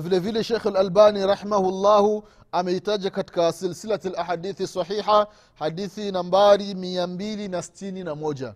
vile 0.00 0.18
vile 0.18 0.44
shekh 0.44 0.64
lalbani 0.64 1.26
rahimahullahu 1.26 2.24
ameitaja 2.52 3.10
katika 3.10 3.52
silsilati 3.52 4.08
lahadithi 4.08 4.66
sahiha 4.66 5.26
hadithi 5.54 6.12
nambari 6.12 6.74
mia 6.74 7.06
mbili 7.06 7.48
na 7.48 7.62
stini 7.62 8.04
na 8.04 8.14
moja. 8.14 8.54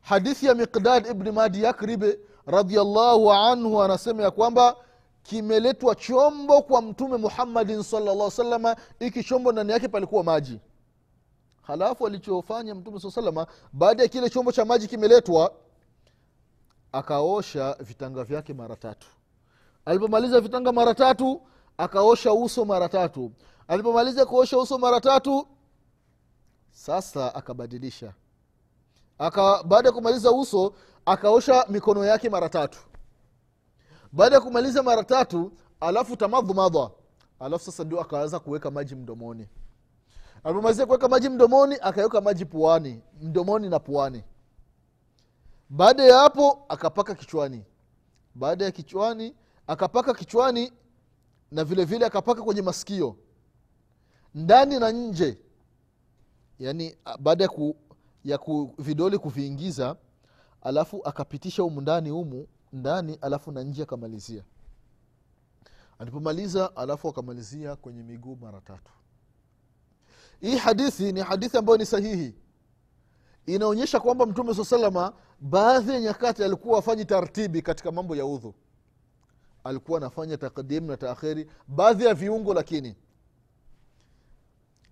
Hadithi 0.00 0.46
ya 0.46 0.54
miqdad 0.54 1.06
ibni 1.06 1.30
madi 1.30 1.62
yakribe 1.62 2.18
radiallahu 2.46 3.32
anhu 3.32 3.82
anasema 3.82 4.22
ya 4.22 4.30
kwamba 4.30 4.76
kimeletwa 5.26 5.94
chombo 5.94 6.62
kwa 6.62 6.82
mtume 6.82 7.16
muhammadin 7.16 7.82
salllah 7.82 8.30
salama 8.30 8.76
iki 9.00 9.24
chombo 9.24 9.52
ndani 9.52 9.72
yake 9.72 9.88
palikuwa 9.88 10.24
maji. 10.24 10.60
Halafu 11.62 12.06
alichofanya 12.06 12.74
mtume 12.74 13.00
saa 13.00 13.10
salama 13.10 13.46
baada 13.72 14.02
ya 14.02 14.08
kile 14.08 14.30
chombo 14.30 14.52
cha 14.52 14.64
maji 14.64 14.86
kimeletwa 14.88 15.52
akaosha 16.92 17.76
vitanga 17.80 18.24
vyake 18.24 18.54
mara 18.54 18.76
tatu. 18.76 19.06
Alipomaliza 19.84 20.40
vitanga 20.40 20.72
mara 20.72 20.94
tatu 20.94 21.42
akaosha 21.78 22.32
uso 22.32 22.64
mara 22.64 22.88
tatu. 22.88 23.32
Alipomaliza 23.68 24.26
kuosha 24.26 24.58
uso 24.58 24.78
mara 24.78 25.00
tatu 25.00 25.46
sasa 26.70 27.34
akabadilisha. 27.34 28.12
Aka 29.18 29.62
baada 29.62 29.88
ya 29.88 29.92
kumaliza 29.92 30.32
uso 30.32 30.72
akaosha 31.06 31.66
mikono 31.68 32.04
yake 32.04 32.30
mara 32.30 32.48
tatu 32.48 32.78
baada 34.16 34.34
ya 34.34 34.40
kumaliza 34.40 34.82
mara 34.82 35.04
tatu 35.04 35.52
alafu 35.80 36.16
tamadhumadha 36.16 36.90
alafu 37.40 37.64
sasa 37.64 37.84
ndio 37.84 38.00
akaanza 38.00 38.40
kuweka 38.40 38.70
maji 38.70 38.94
mdomoni. 38.94 39.48
Alipomalizia 40.44 40.86
kuweka 40.86 41.08
maji 41.08 41.28
mdomoni 41.28 41.76
akaweka 41.80 42.20
maji 42.20 42.44
puani 42.44 43.02
mdomoni 43.22 43.68
na 43.68 43.78
puani. 43.78 44.22
Baada 45.68 46.02
ya 46.04 46.16
hapo 46.18 46.64
akapaka 46.68 47.14
kichwani. 47.14 47.64
Baada 48.34 48.64
ya 48.64 48.70
kichwani 48.70 49.34
akapaka 49.66 50.14
kichwani 50.14 50.72
na 51.50 51.64
vile 51.64 51.84
vile 51.84 52.06
akapaka 52.06 52.42
kwenye 52.42 52.62
masikio. 52.62 53.16
Ndani 54.34 54.78
na 54.78 54.90
nje. 54.92 55.38
Yaani 56.58 56.96
baada 57.20 57.44
ya, 57.44 57.50
ku, 57.50 57.76
ya 58.24 58.38
ku, 58.38 58.74
vidole 58.78 59.18
kuviingiza 59.18 59.96
alafu 60.62 61.00
akapitisha 61.04 61.62
humu 61.62 61.80
ndani 61.80 62.10
humu 62.10 62.46
ndani 62.72 63.18
alafu 63.20 63.52
na 63.52 63.62
nje 63.62 63.82
akamalizia. 63.82 64.44
Alipomaliza 65.98 66.76
alafu 66.76 67.08
akamalizia 67.08 67.76
kwenye 67.76 68.02
miguu 68.02 68.36
mara 68.36 68.60
tatu. 68.60 68.92
Hii 70.40 70.56
hadithi 70.56 71.12
ni 71.12 71.20
hadithi 71.20 71.56
ambayo 71.56 71.78
ni 71.78 71.86
sahihi. 71.86 72.34
Inaonyesha 73.46 74.00
kwamba 74.00 74.26
mtume 74.26 74.54
saa 74.54 74.64
salama 74.64 75.12
baadhi 75.40 75.92
ya 75.92 76.00
nyakati 76.00 76.44
alikuwa 76.44 76.78
afanyi 76.78 77.04
tartibi 77.04 77.62
katika 77.62 77.92
mambo 77.92 78.16
ya 78.16 78.26
udhu. 78.26 78.54
Alikuwa 79.64 79.98
anafanya 79.98 80.36
takdimu 80.36 80.86
na 80.86 80.96
taakhiri 80.96 81.50
baadhi 81.68 82.04
ya 82.04 82.14
viungo 82.14 82.54
lakini. 82.54 82.96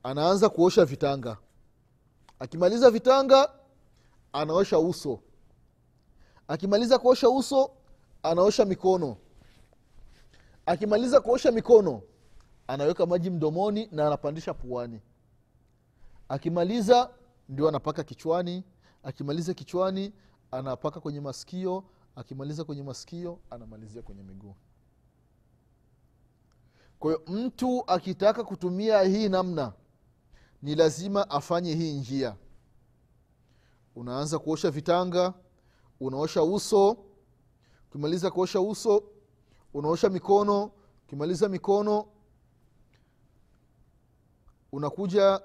Anaanza 0.03 0.49
kuosha 0.49 0.85
vitanga. 0.85 1.37
Akimaliza 2.39 2.91
vitanga 2.91 3.51
anaosha 4.33 4.79
uso 4.79 5.21
akimaliza 6.49 6.99
kuosha 6.99 7.31
uso 7.31 7.71
anaosha 8.23 8.65
mikono. 8.65 9.17
Akimaliza 10.67 11.21
kuosha 11.21 11.53
mikono 11.53 12.03
anaweka 12.67 13.07
maji 13.07 13.31
mdomoni 13.31 13.89
na 13.93 14.07
anapandisha 14.07 14.55
puani. 14.55 15.01
Akimaliza 16.29 17.11
ndio 17.49 17.69
anapaka 17.69 18.05
kichwani. 18.05 18.65
Akimaliza 19.03 19.55
kichwani 19.55 20.13
anapaka 20.51 21.01
kwenye 21.01 21.21
masikio. 21.21 21.85
Akimaliza 22.17 22.65
kwenye 22.65 22.83
masikio 22.83 23.39
anamalizia 23.51 24.03
kwenye 24.03 24.23
miguu. 24.23 24.55
Kwa 26.99 27.21
mtu 27.27 27.85
akitaka 27.87 28.45
kutumia 28.45 29.03
hii 29.03 29.29
namna 29.29 29.73
ni 30.63 30.75
lazima 30.75 31.31
afanye 31.31 31.75
hii 31.75 31.93
njia. 31.93 32.37
Unaanza 33.97 34.39
kuosha 34.39 34.71
vitanga 34.71 35.35
unaosha 36.01 36.43
uso 36.43 36.97
ukimaliza 37.89 38.31
kuosha 38.31 38.61
uso 38.61 39.03
unaosha 39.75 40.09
mikono 40.09 40.71
ukimaliza 41.07 41.49
mikono 41.49 42.07
unakuja 44.73 45.41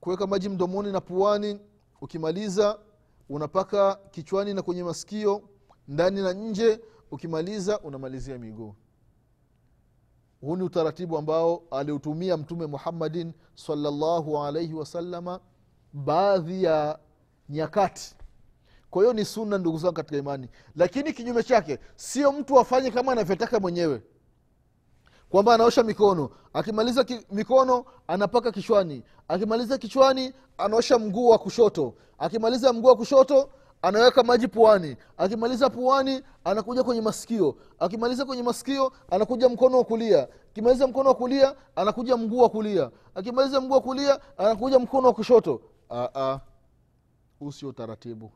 kuweka 0.00 0.26
maji 0.26 0.48
mdomoni 0.48 0.92
na 0.92 1.00
puani 1.00 1.60
ukimaliza 2.00 2.78
unapaka 3.28 3.94
kichwani 4.10 4.54
na 4.54 4.62
kwenye 4.62 4.84
masikio 4.84 5.42
ndani 5.88 6.20
na 6.22 6.32
nje 6.32 6.80
ukimaliza 7.10 7.80
unamalizia 7.80 8.38
miguu. 8.38 8.74
Huu 10.40 10.56
ni 10.56 10.62
utaratibu 10.62 11.18
ambao 11.18 11.62
aliutumia 11.70 12.36
mtume 12.36 12.66
muhammadin 12.66 13.32
salllahu 13.54 14.38
alaihi 14.38 14.74
wasalama 14.74 15.40
baadhi 15.92 16.62
ya 16.64 16.98
nyakati 17.48 18.15
kwa 18.90 19.02
hiyo 19.02 19.12
ni 19.12 19.24
sunna 19.24 19.58
ndugu 19.58 19.78
zangu 19.78 19.94
katika 19.94 20.16
imani. 20.16 20.48
Lakini 20.76 21.12
kinyume 21.12 21.42
chake 21.42 21.78
sio 21.96 22.32
mtu 22.32 22.58
afanye 22.60 22.90
kama 22.90 23.12
anavyotaka 23.12 23.60
mwenyewe. 23.60 24.02
Kwamba 25.28 25.54
anaosha 25.54 25.82
mikono 25.82 26.30
akimaliza 26.52 27.04
ki, 27.04 27.26
mikono 27.32 27.84
anapaka 28.06 28.52
kichwani. 28.52 29.02
Akimaliza 29.28 29.78
kichwani 29.78 30.32
anaosha 30.58 30.98
mguu 30.98 31.28
wa 31.28 31.38
kushoto. 31.38 31.94
Akimaliza 32.18 32.72
mguu 32.72 32.88
wa 32.88 32.96
kushoto 32.96 33.50
anaweka 33.82 34.22
maji 34.22 34.48
puani. 34.48 34.96
Akimaliza 35.16 35.70
puani 35.70 36.22
anakuja 36.44 36.82
kwenye 36.84 37.00
masikio. 37.00 37.56
Akimaliza 37.78 38.24
kwenye 38.24 38.42
masikio 38.42 38.92
anakuja 39.10 39.48
mkono 39.48 39.78
wa 39.78 39.84
kulia. 39.84 40.28
Akimaliza 40.52 40.86
mkono 40.86 41.08
wa 41.08 41.14
kulia 41.14 41.54
anakuja 41.76 42.16
mguu 42.16 42.38
wa 42.38 42.48
kulia. 42.48 42.90
Akimaliza 43.14 43.60
mguu 43.60 43.74
wa 43.74 43.80
kulia 43.80 44.20
anakuja 44.38 44.78
mkono 44.78 45.06
wa 45.08 45.14
kushoto. 45.14 45.60
Huu 47.38 47.52
sio 47.52 47.68
utaratibu 47.68 48.32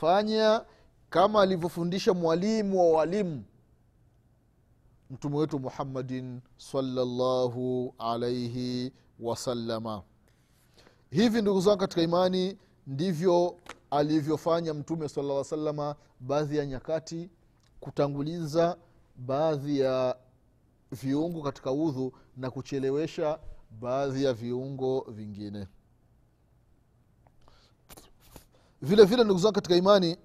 fanya 0.00 0.64
kama 1.10 1.42
alivyofundisha 1.42 2.14
mwalimu 2.14 2.80
wa 2.80 2.98
walimu. 2.98 3.44
Mtume 5.10 5.36
wetu 5.36 5.58
muhammadin 5.58 6.40
salllahu 6.56 7.94
alaihi 7.98 8.92
wasalama 9.20 10.02
hivi 11.10 11.42
ndugu 11.42 11.60
zangu 11.60 11.78
katika 11.78 12.02
imani 12.02 12.56
ndivyo 12.86 13.56
alivyofanya 13.90 14.74
mtume 14.74 15.08
sala 15.08 15.44
salama 15.44 15.96
baadhi 16.20 16.56
ya 16.56 16.66
nyakati 16.66 17.30
kutanguliza 17.80 18.76
baadhi 19.16 19.80
ya 19.80 20.16
viungo 20.92 21.42
katika 21.42 21.72
udhu 21.72 22.12
na 22.36 22.50
kuchelewesha 22.50 23.38
baadhi 23.80 24.24
ya 24.24 24.32
viungo 24.32 25.00
vingine 25.08 25.66
vile 28.82 29.04
vile 29.04 29.24
ndugu 29.24 29.40
zangu 29.40 29.54
katika 29.54 29.76
imani 29.76 30.16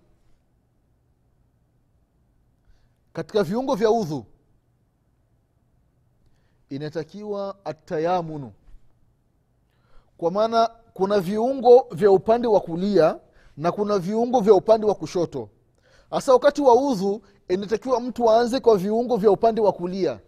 katika 3.14 3.44
viungo 3.44 3.76
vya 3.76 3.92
udhu 3.92 4.26
inatakiwa 6.70 7.66
atayamunu 7.66 8.54
kwa 10.18 10.32
maana 10.32 10.70
kuna 10.94 11.20
viungo 11.20 11.88
vya 11.92 12.12
upande 12.12 12.48
wa 12.48 12.60
kulia 12.62 13.20
na 13.58 13.72
kuna 13.72 14.00
viungo 14.00 14.40
vya 14.40 14.54
upande 14.54 14.88
wa 14.88 14.96
kushoto. 14.96 15.50
Hasa 16.10 16.34
wakati 16.34 16.62
wa 16.62 16.74
udhu 16.92 17.22
inatakiwa 17.48 18.00
mtu 18.00 18.30
aanze 18.32 18.60
kwa 18.60 18.78
viungo 18.78 19.18
vya 19.18 19.32
upande 19.32 19.62
wa 19.62 19.72
kulia 19.74 20.20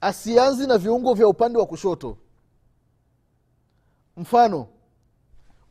asianzi 0.00 0.66
na 0.66 0.78
viungo 0.78 1.14
vya 1.14 1.28
upande 1.28 1.58
wa 1.58 1.66
kushoto. 1.66 2.16
Mfano 4.16 4.68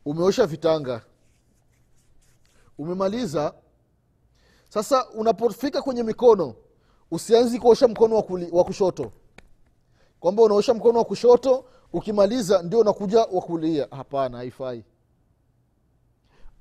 umeosha 0.04 0.46
vitanga 0.46 1.02
umemaliza. 2.78 3.54
Sasa 4.68 5.10
unapofika 5.10 5.82
kwenye 5.82 6.02
mikono 6.02 6.54
usianzi 7.10 7.58
kuosha 7.58 7.88
mkono 7.88 8.16
wa, 8.16 8.22
kuli, 8.22 8.48
wa 8.52 8.64
kushoto. 8.64 9.12
Kwamba 10.20 10.42
unaosha 10.42 10.74
mkono 10.74 10.98
wa 10.98 11.04
kushoto 11.04 11.64
ukimaliza 11.92 12.62
ndio 12.62 12.80
unakuja 12.80 13.20
wa 13.20 13.42
kulia. 13.42 13.88
Hapana 13.90 14.38
haifai. 14.38 14.84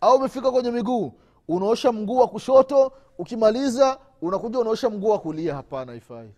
Au 0.02 0.16
umefika 0.16 0.52
kwenye 0.52 0.72
miguu 0.72 1.14
unaosha 1.48 1.92
mguu 1.92 2.18
wa 2.18 2.28
kushoto 2.28 2.92
ukimaliza 3.18 4.00
unakuja 4.22 4.60
unaosha 4.60 4.90
mguu 4.90 5.10
wa 5.10 5.20
kulia. 5.20 5.56
Hapana 5.56 5.92
haifai. 5.92 6.30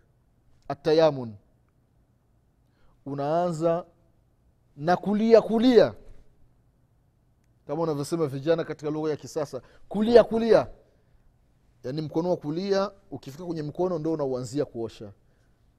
Atayamun 0.67 1.35
unaanza 3.05 3.85
na 4.77 4.97
kulia 4.97 5.41
kulia 5.41 5.93
kama 7.67 7.83
unavyosema 7.83 8.27
vijana 8.27 8.63
katika 8.63 8.91
lugha 8.91 9.09
ya 9.11 9.17
kisasa 9.17 9.61
kulia 9.87 10.23
kulia. 10.23 10.67
Yaani 11.83 12.01
mkono 12.01 12.29
wa 12.29 12.37
kulia 12.37 12.91
ukifika 13.11 13.45
kwenye 13.45 13.63
mkono 13.63 13.99
ndo 13.99 14.11
unauanzia 14.13 14.65
kuosha. 14.65 15.11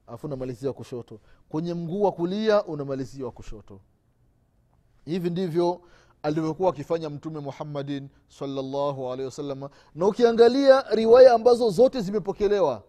Alafu 0.06 0.26
unamalizia 0.26 0.72
kushoto. 0.72 1.20
Kwenye 1.48 1.74
mguu 1.74 2.02
wa 2.02 2.12
kulia 2.12 2.64
unamalizia 2.64 3.24
wa 3.24 3.32
kushoto. 3.32 3.80
Hivi 5.04 5.30
ndivyo 5.30 5.80
alivyokuwa 6.22 6.70
akifanya 6.70 7.10
mtume 7.10 7.40
muhammadin 7.40 8.08
salllahu 8.28 9.12
alehi 9.12 9.24
wasalama 9.24 9.70
na 9.94 10.06
ukiangalia 10.06 10.84
riwaya 10.90 11.32
ambazo 11.32 11.70
zote 11.70 12.00
zimepokelewa 12.00 12.82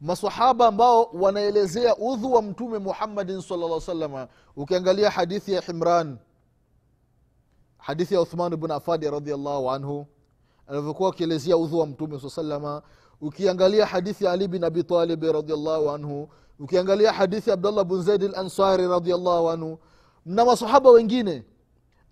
masahaba 0.00 0.66
ambao 0.66 1.02
wanaelezea 1.04 1.96
udhu 1.96 2.32
wa 2.32 2.42
mtume 2.42 2.78
muhammadin 2.78 3.40
salllah 3.40 3.80
salama 3.80 4.28
ukiangalia 4.56 5.10
hadithi 5.10 5.52
ya 5.52 5.60
himran 5.60 6.18
hadithi 7.80 8.14
ya 8.14 8.20
uthman 8.20 8.56
bn 8.56 8.70
afadi 8.70 9.10
radiallahu 9.10 9.70
anhu 9.70 10.06
alivyokuwa 10.66 11.08
akielezea 11.10 11.56
udhu 11.56 11.78
wa 11.78 11.86
mtume 11.86 12.20
saa 12.20 12.28
salama 12.30 12.82
ukiangalia 13.20 13.86
hadithi 13.86 14.24
ya 14.24 14.32
ali 14.32 14.48
bin 14.48 14.64
abitalibi 14.64 15.32
radiallahu 15.32 15.90
anhu 15.90 16.28
ukiangalia 16.58 17.12
hadithi 17.12 17.50
ya 17.50 17.54
abdallah 17.54 17.84
bn 17.84 18.02
zaidi 18.02 18.28
lansari 18.28 18.88
radiallahu 18.88 19.50
anhu 19.50 19.78
na 20.26 20.44
masahaba 20.44 20.90
wengine 20.90 21.44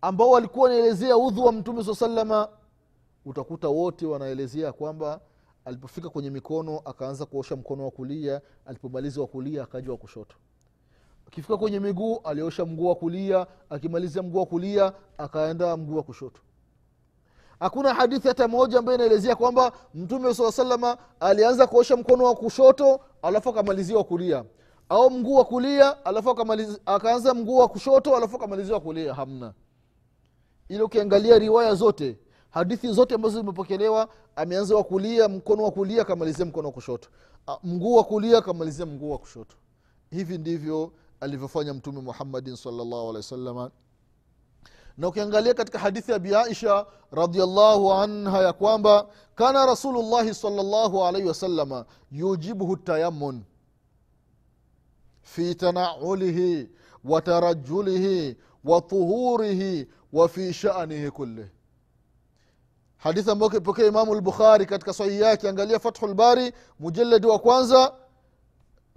ambao 0.01 0.31
walikuwa 0.31 0.65
wanaelezea 0.69 1.17
udhu 1.17 1.45
wa 1.45 1.53
mtume 1.53 1.85
saa 1.85 1.95
salama 1.95 2.49
utakuta 3.25 3.69
wote 3.69 4.07
wanaelezea 4.07 4.73
kwamba 4.73 5.21
alipofika 5.65 6.09
kwenye 6.11 6.31
mikono 6.31 6.79
akaanza 6.85 7.27
kuosha 7.27 7.57
mkono 7.57 7.85
wa 7.85 7.91
kulia 7.91 8.41
alipomaliza 8.67 9.21
wa 9.21 9.27
kulia 9.27 9.63
akaja 9.63 9.91
wa 9.91 9.97
kushoto 9.97 10.37
akifika 11.29 11.57
kwenye 11.57 11.81
miguu 11.81 12.21
aliosha 12.25 12.65
mguu 12.67 12.87
wa 12.89 12.95
kulia 12.95 13.47
akimalizia 13.71 14.23
mguu 14.23 14.39
wa 14.39 14.47
kulia 14.47 14.93
akaenda 15.19 15.77
mguu 15.77 15.97
wa 15.97 16.03
kushoto. 16.03 16.41
Hakuna 17.61 17.95
hadithi 17.95 18.29
hata 18.29 18.49
moja 18.49 18.79
ambayo 18.79 18.99
inaelezea 18.99 19.37
kwamba 19.37 19.73
mtume 19.95 20.35
saa 20.35 20.53
salama 20.53 20.97
alianza 21.21 21.67
kuosha 21.67 21.97
mkono 21.97 22.25
wa 22.25 22.35
kushoto 22.35 23.01
alafu 23.23 23.49
akamalizia 23.49 23.97
wa 23.97 24.05
kulia. 24.05 24.45
Au 24.89 25.11
mguu 25.11 25.35
wa 25.35 25.45
kulia 25.45 26.05
alafu 26.05 26.31
akaanza 26.87 27.35
mguu 27.35 27.57
wa 27.59 27.69
kushoto 27.69 28.17
alafu 28.17 28.37
akamalizia 28.37 28.75
wa 28.75 28.81
kulia. 28.81 29.15
Hamna. 29.15 29.53
Ili 30.69 30.83
ukiangalia 30.83 31.39
riwaya 31.39 31.75
zote 31.75 32.19
hadithi 32.51 32.93
zote 32.93 33.15
ambazo 33.15 33.41
zimepokelewa 33.41 34.09
ameanza 34.37 34.77
wa 34.77 34.85
kulia 34.85 35.29
mkono 35.29 35.63
wa 35.65 35.71
kulia 35.71 36.03
akamalizia 36.03 36.45
mkono 36.47 36.69
wa 36.69 36.73
kushoto. 36.75 37.09
Mguu 37.65 37.95
wa 37.95 38.05
kulia 38.05 38.39
akamalizia 38.39 38.87
mguu 38.87 39.11
wa 39.11 39.19
kushoto. 39.19 39.57
Hivi 40.11 40.39
ndivyo 40.39 40.93
alivyofanya 41.21 41.75
mtume 41.75 42.01
muhammadin 42.01 42.57
salllahu 42.57 43.01
alehi 43.01 43.17
wasalama 43.17 43.71
na 44.99 45.09
ukiangalia 45.09 45.55
katika 45.55 45.79
hadithi 45.79 46.13
ya 46.13 46.19
biaisha 46.19 46.87
radiallahu 47.13 47.93
anha 47.93 48.43
ya 48.43 48.53
kwamba 48.53 49.07
kana 49.35 49.67
rasulullahi 49.67 50.35
salllahu 50.35 51.05
alaihi 51.05 51.29
wasalama 51.29 51.85
yujibuhu 52.13 52.77
tayamun 52.77 53.43
fi 55.23 55.55
tanaulihi 55.55 56.71
wa 57.05 57.23
tarajulihi 57.23 58.37
wa 58.65 58.81
tuhurihi 58.81 59.89
wa 60.13 60.29
fi 60.29 60.53
shanihi 60.53 61.11
kullih 61.11 61.47
hadithi 62.97 63.31
ambayo 63.31 63.51
kipokea 63.51 63.87
imamu 63.87 64.15
lbukhari 64.15 64.67
katika 64.67 64.93
sahihi 64.93 65.21
yake 65.21 65.49
angalia 65.49 65.79
fathu 65.79 66.07
lbari 66.07 66.53
mujaladi 66.79 67.27
wa 67.27 67.39
kwanza 67.39 67.95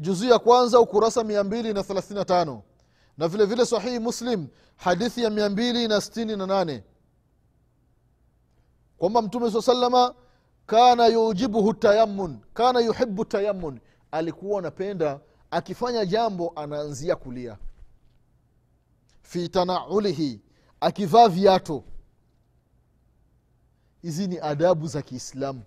juzuu 0.02 0.30
ya 0.30 0.40
kwanza 0.40 0.80
ukurasa 0.80 1.24
mia 1.24 1.44
mbili 1.44 1.74
na 1.74 1.84
thelathini 1.84 2.26
na 3.18 3.28
vile 3.28 3.46
vile 3.46 3.66
sahihi 3.66 4.00
muslim 4.00 4.48
hadithi 4.76 5.24
ya 5.24 5.30
mia 5.30 5.50
mbili 5.50 5.88
na 5.88 6.82
kwamba 8.98 9.22
mtume 9.22 9.52
saa 9.52 9.62
salama 9.62 10.16
kana 10.66 11.08
yujibuhu 11.08 11.74
tayamun 11.74 12.40
kana 12.54 12.80
yuhibu 12.80 13.26
tayamun 13.26 13.80
alikuwa 14.12 14.60
anapenda 14.60 15.20
akifanya 15.52 16.06
jambo 16.06 16.54
anaanzia 16.56 17.16
kulia. 17.16 17.58
Fi 19.22 19.50
tanaulihi 19.50 20.42
akivaa 20.80 21.28
viato 21.28 21.84
hizi 24.02 24.28
ni 24.28 24.40
adabu 24.40 24.88
za 24.88 25.02
kiislamu 25.02 25.64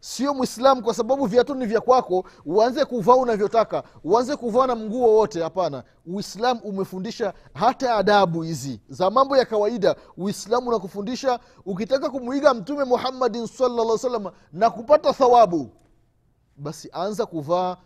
sio 0.00 0.34
mwislamu 0.34 0.82
kwa 0.82 0.94
sababu 0.94 1.26
viatu 1.26 1.54
ni 1.54 1.66
vya 1.66 1.80
kwako 1.80 2.24
uanze 2.46 2.84
kuvaa 2.84 3.14
unavyotaka 3.14 3.82
uanze 4.04 4.36
kuvaa 4.36 4.66
na 4.66 4.74
mguu 4.74 5.02
wowote 5.02 5.42
hapana. 5.42 5.84
Uislamu 6.06 6.60
umefundisha 6.60 7.34
hata 7.54 7.94
adabu 7.94 8.42
hizi 8.42 8.80
za 8.88 9.10
mambo 9.10 9.36
ya 9.36 9.44
kawaida. 9.44 9.96
Uislamu 10.16 10.68
unakufundisha 10.68 11.40
ukitaka 11.66 12.10
kumwiga 12.10 12.54
mtume 12.54 12.84
muhammadin 12.84 13.46
salaa 13.46 13.98
salam 13.98 14.26
na 14.52 14.70
kupata 14.70 15.12
thawabu 15.12 15.70
basi 16.56 16.88
anza 16.92 17.26
kuvaa 17.26 17.76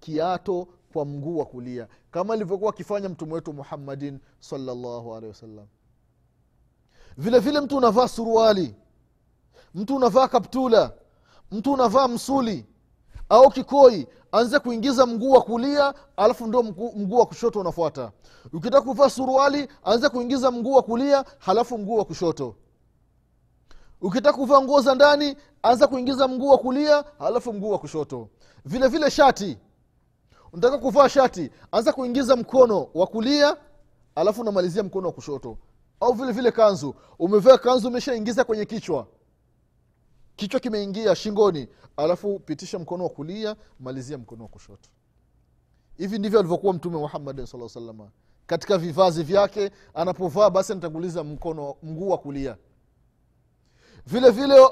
kiato 0.00 0.68
kwa 0.92 1.04
mguu 1.04 1.38
wa 1.38 1.44
kulia 1.46 1.88
kama 2.10 2.34
alivyokuwa 2.34 2.70
akifanya 2.70 3.08
mtume 3.08 3.32
wetu 3.34 3.52
muhammadin 3.52 4.18
salllahu 4.40 5.14
alehi 5.14 5.28
wasallam. 5.32 5.66
Vile 7.18 7.38
vile 7.38 7.60
mtu 7.60 7.76
unavaa 7.76 8.08
suruali 8.08 8.74
mtu 9.74 9.96
unavaa 9.96 10.28
kaptula 10.28 10.92
mtu 11.52 11.72
unavaa 11.72 12.08
msuli 12.08 12.66
au 13.28 13.50
kikoi 13.50 14.06
anze 14.32 14.58
kuingiza 14.58 15.06
mguu 15.06 15.30
wa 15.30 15.42
kulia 15.42 15.94
alafu 16.16 16.46
ndio 16.46 16.62
mguu 16.62 17.18
wa 17.18 17.26
kushoto 17.26 17.60
unafuata. 17.60 18.12
Ukitaka 18.52 18.80
kuvaa 18.82 19.10
suruali 19.10 19.68
anze 19.84 20.08
kuingiza 20.08 20.50
mguu 20.50 20.72
wa 20.72 20.82
kulia 20.82 21.24
halafu 21.38 21.78
mguu 21.78 21.96
wa 21.96 22.04
kushoto. 22.04 22.54
Ukitaka 24.00 24.38
kuvaa 24.38 24.60
nguo 24.60 24.80
za 24.80 24.94
ndani 24.94 25.36
anza 25.62 25.86
kuingiza 25.86 26.28
mguu 26.28 26.48
wa 26.48 26.58
kulia 26.58 27.04
halafu 27.18 27.52
mguu 27.52 27.70
wa 27.70 27.78
kushoto. 27.78 28.28
Vile 28.64 28.88
vile 28.88 29.10
shati. 29.10 29.58
Unataka 30.52 30.78
kuvaa 30.78 31.08
shati 31.08 31.50
anza 31.72 31.92
kuingiza 31.92 32.36
mkono 32.36 32.88
wa 32.94 33.06
kulia 33.06 33.56
alafu 34.14 34.40
unamalizia 34.40 34.82
mkono 34.82 35.06
wa 35.06 35.12
kushoto. 35.12 35.58
Au 36.00 36.12
vile 36.12 36.32
vile 36.32 36.50
kanzu. 36.52 36.94
Umevaa 37.18 37.58
kanzu 37.58 37.88
umeshaingiza 37.88 38.44
kwenye 38.44 38.64
kichwa 38.64 39.06
kichwa 40.36 40.60
kimeingia 40.60 41.14
shingoni 41.14 41.68
alafu 41.96 42.38
pitisha 42.38 42.78
mkono 42.78 43.04
wa 43.04 43.10
kulia 43.10 43.56
malizia 43.80 44.18
mkono 44.18 44.42
wa 44.42 44.48
kushoto. 44.48 44.90
Hivi 45.96 46.18
ndivyo 46.18 46.38
alivyokuwa 46.38 46.72
mtume 46.74 46.96
muhammadin 46.98 47.46
saa 47.46 47.68
salama 47.68 48.10
katika 48.46 48.78
vivazi 48.78 49.22
vyake 49.22 49.70
anapovaa 49.94 50.50
basi 50.50 50.72
anatanguliza 50.72 51.24
mkono 51.24 51.74
mguu 51.82 52.08
wa 52.08 52.18
kulia. 52.18 52.56
Vile 54.06 54.30
vile 54.30 54.68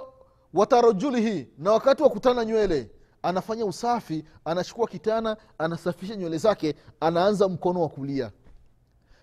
watarajulihi 0.54 1.48
na 1.58 1.72
wakati 1.72 2.02
wa 2.02 2.10
kutana 2.10 2.44
nywele 2.44 2.90
anafanya 3.22 3.64
usafi 3.66 4.24
anachukua 4.44 4.86
kitana 4.88 5.36
anasafisha 5.58 6.16
nywele 6.16 6.38
zake 6.38 6.74
anaanza 7.00 7.48
mkono 7.48 7.82
wa 7.82 7.88
kulia. 7.88 8.32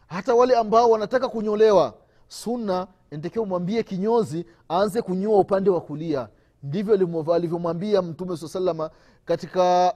Hata 0.07 0.35
wale 0.35 0.55
ambao 0.55 0.89
wanataka 0.89 1.29
kunyolewa 1.29 1.93
sunna 2.31 2.87
ntakiwa 3.11 3.43
umwambie 3.43 3.83
kinyozi 3.83 4.45
aanze 4.69 5.01
kunyoa 5.01 5.39
upande 5.39 5.69
wa 5.69 5.81
kulia. 5.81 6.29
Ndivyo 6.63 6.93
alivyomwambia 7.33 8.01
mtume 8.01 8.37
saa 8.37 8.47
salama 8.47 8.89
katika 9.25 9.93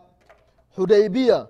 hudaibia 0.76 1.48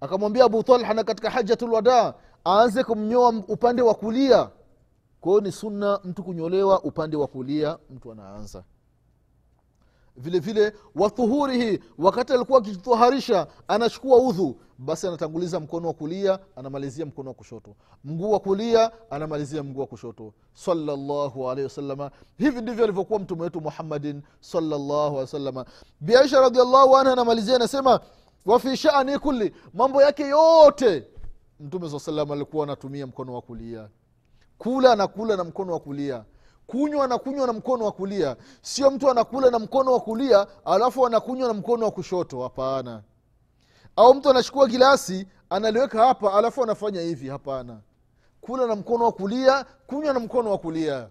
akamwambia 0.00 0.44
abu 0.44 0.62
talha 0.62 0.94
na 0.94 1.04
katika 1.04 1.30
hajatulwadaa 1.30 2.14
aanze 2.46 2.84
kumnyoa 2.84 3.28
upande 3.48 3.82
wa 3.82 3.94
kulia. 3.94 4.50
Kwa 5.20 5.32
hiyo 5.32 5.40
ni 5.40 5.52
sunna 5.52 6.00
mtu 6.04 6.22
kunyolewa 6.24 6.82
upande 6.82 7.16
wa 7.16 7.26
kulia 7.26 7.78
mtu 7.90 8.12
anaanza 8.12 8.64
vile 10.16 10.38
vile 10.38 10.72
wathuhurihi 10.94 11.80
wakati 11.98 12.32
alikuwa 12.32 12.58
akijitoharisha 12.58 13.46
anachukua 13.68 14.18
udhu 14.18 14.56
basi 14.78 15.06
anatanguliza 15.06 15.60
mkono 15.60 15.88
wa 15.88 15.94
kulia 15.94 16.38
anamalizia 16.56 17.06
mkono 17.06 17.28
wa 17.30 17.34
kushoto. 17.34 17.74
Mguu 18.04 18.30
wa 18.32 18.40
kulia 18.40 18.90
anamalizia 19.10 19.62
mguu 19.62 19.80
wa 19.80 19.86
kushoto. 19.86 20.32
Salllahu 20.54 21.50
alaihi 21.50 21.64
wasalama 21.64 22.10
hivi 22.38 22.60
ndivyo 22.60 22.84
alivyokuwa 22.84 23.18
mtume 23.18 23.42
wetu 23.42 23.60
muhammadin 23.60 24.22
salllahu 24.40 24.92
alehi 25.06 25.16
wasalama 25.16 25.64
biaisha 26.00 26.40
radiallahu 26.40 26.96
anha 26.96 27.12
anamalizia 27.12 27.56
anasema 27.56 28.00
wafi 28.46 28.76
shani 28.76 29.18
kulli 29.18 29.54
mambo 29.74 30.02
yake 30.02 30.22
yote 30.22 31.04
mtume 31.60 31.90
saa 31.90 31.98
salam 31.98 32.32
alikuwa 32.32 32.64
anatumia 32.64 33.06
mkono 33.06 33.34
wa 33.34 33.42
kulia. 33.42 33.88
Kula 34.58 34.92
anakula 34.92 35.36
na 35.36 35.44
mkono 35.44 35.72
wa 35.72 35.80
kulia 35.80 36.24
kunywa 36.66 37.04
anakunywa 37.04 37.46
na 37.46 37.52
mkono 37.52 37.84
wa 37.84 37.92
kulia. 37.92 38.36
Sio 38.62 38.90
mtu 38.90 39.10
anakula 39.10 39.50
na 39.50 39.58
mkono 39.58 39.92
wa 39.92 40.00
kulia 40.00 40.46
alafu 40.64 41.06
anakunywa 41.06 41.48
na 41.48 41.54
mkono 41.54 41.84
wa 41.84 41.90
kushoto. 41.90 42.42
Hapana. 42.42 43.02
Au 43.96 44.14
mtu 44.14 44.30
anachukua 44.30 44.66
gilasi 44.66 45.26
analiweka 45.50 46.06
hapa 46.06 46.34
alafu 46.34 46.62
anafanya 46.62 47.00
hivi. 47.00 47.28
Hapana. 47.28 47.80
Kula 48.40 48.66
na 48.66 48.76
mkono 48.76 49.04
wa 49.04 49.12
kulia 49.12 49.64
kunywa 49.86 50.12
na 50.14 50.20
mkono 50.20 50.50
wa 50.50 50.58
kulia. 50.58 51.08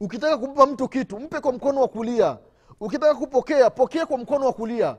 Ukitaka 0.00 0.38
kumpa 0.38 0.66
mtu 0.66 0.88
kitu 0.88 1.20
mpe 1.20 1.40
kwa 1.40 1.52
mkono 1.52 1.80
wa 1.80 1.88
kulia. 1.88 2.38
Ukitaka 2.80 3.14
kupokea 3.14 3.70
pokea 3.70 4.06
kwa 4.06 4.18
mkono 4.18 4.46
wa 4.46 4.52
kulia. 4.52 4.96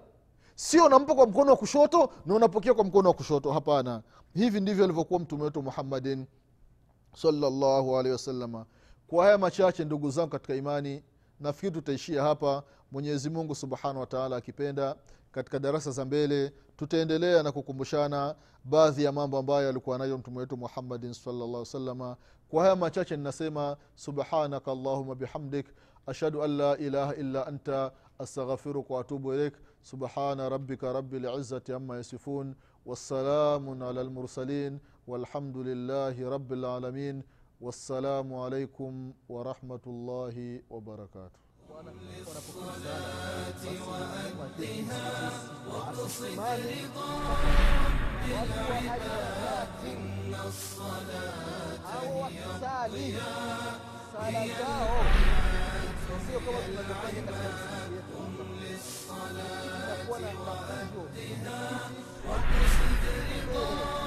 Sio 0.56 0.86
unampa 0.86 1.16
kwa 1.16 1.28
mkono 1.28 1.52
wa 1.52 1.58
kushoto 1.58 2.10
na 2.26 2.36
unapokea 2.36 2.74
kwa 2.74 2.84
mkono 2.84 3.10
wa 3.10 3.16
kushoto. 3.16 3.52
Hapana. 3.52 4.02
Hivi 4.34 4.60
ndivyo 4.62 4.84
alivyokuwa 4.84 5.20
mtume 5.20 5.44
wetu 5.44 5.62
muhammadin 5.62 6.26
salllahu 7.22 7.98
alehi 7.98 8.14
wasalama 8.14 8.66
kwa 9.08 9.26
haya 9.26 9.38
machache 9.38 9.86
ndugu 9.86 10.10
zangu 10.10 10.30
katika 10.30 10.56
imani 10.56 11.04
nafikiri 11.40 11.72
tutaishia 11.72 12.24
hapa. 12.24 12.64
Mwenyezi 12.92 13.30
mungu 13.30 13.56
subhanahu 13.56 14.00
wataala 14.00 14.36
akipenda 14.36 14.96
katika 15.32 15.60
darasa 15.60 15.92
za 15.92 16.06
mbele 16.06 16.54
tutaendelea 16.78 17.44
na 17.44 17.52
kukumbushana 17.52 18.36
baadhi 18.64 19.04
ya 19.04 19.12
mambo 19.12 19.38
ambayo 19.38 19.70
alikuwa 19.70 19.98
nayo 19.98 20.18
mtume 20.18 20.38
wetu 20.40 20.58
muhammadin 20.58 21.14
salllah 21.14 21.66
salama 21.66 22.18
kwa 22.50 22.64
haya 22.64 22.76
machache 22.76 23.18
ninasema 23.18 23.78
subhanaka 23.96 24.72
allahuma 24.72 25.16
bihamdik 25.16 25.66
ashhadu 26.08 26.44
an 26.44 26.58
la 26.58 26.78
ilaha 26.78 27.16
illa 27.16 27.48
anta 27.48 27.92
astaghfiruka 28.20 28.94
waatubu 28.94 29.34
ilaik 29.34 29.54
subhana 29.82 30.50
rabika 30.50 30.94
rabi 30.94 31.20
lizati 31.20 31.74
ama 31.74 31.96
yasifun 31.96 32.56
wassalamun 32.86 33.82
ala 33.82 34.04
lmursalin 34.04 34.80
walhamdu 35.08 35.64
lillahi 35.64 36.24
rabi 36.24 36.56
lalamin 36.56 37.24
والسلام 37.66 38.30
عليكم 38.34 39.14
ورحمة 39.30 39.80
الله 39.88 40.62
وبركاته. 40.70 41.40
وأدها 44.38 45.32
واقصد 45.70 46.38
رضا 46.38 47.14
بالعباد 48.26 49.70
إن 49.86 50.34
الصلاة 50.48 51.82
هي 52.06 52.46
الضياء 52.46 53.74
هي 54.22 54.46
للصلاة 58.62 60.10
وأدها 60.10 60.80
واقصد 62.28 63.04
رضا 63.48 64.05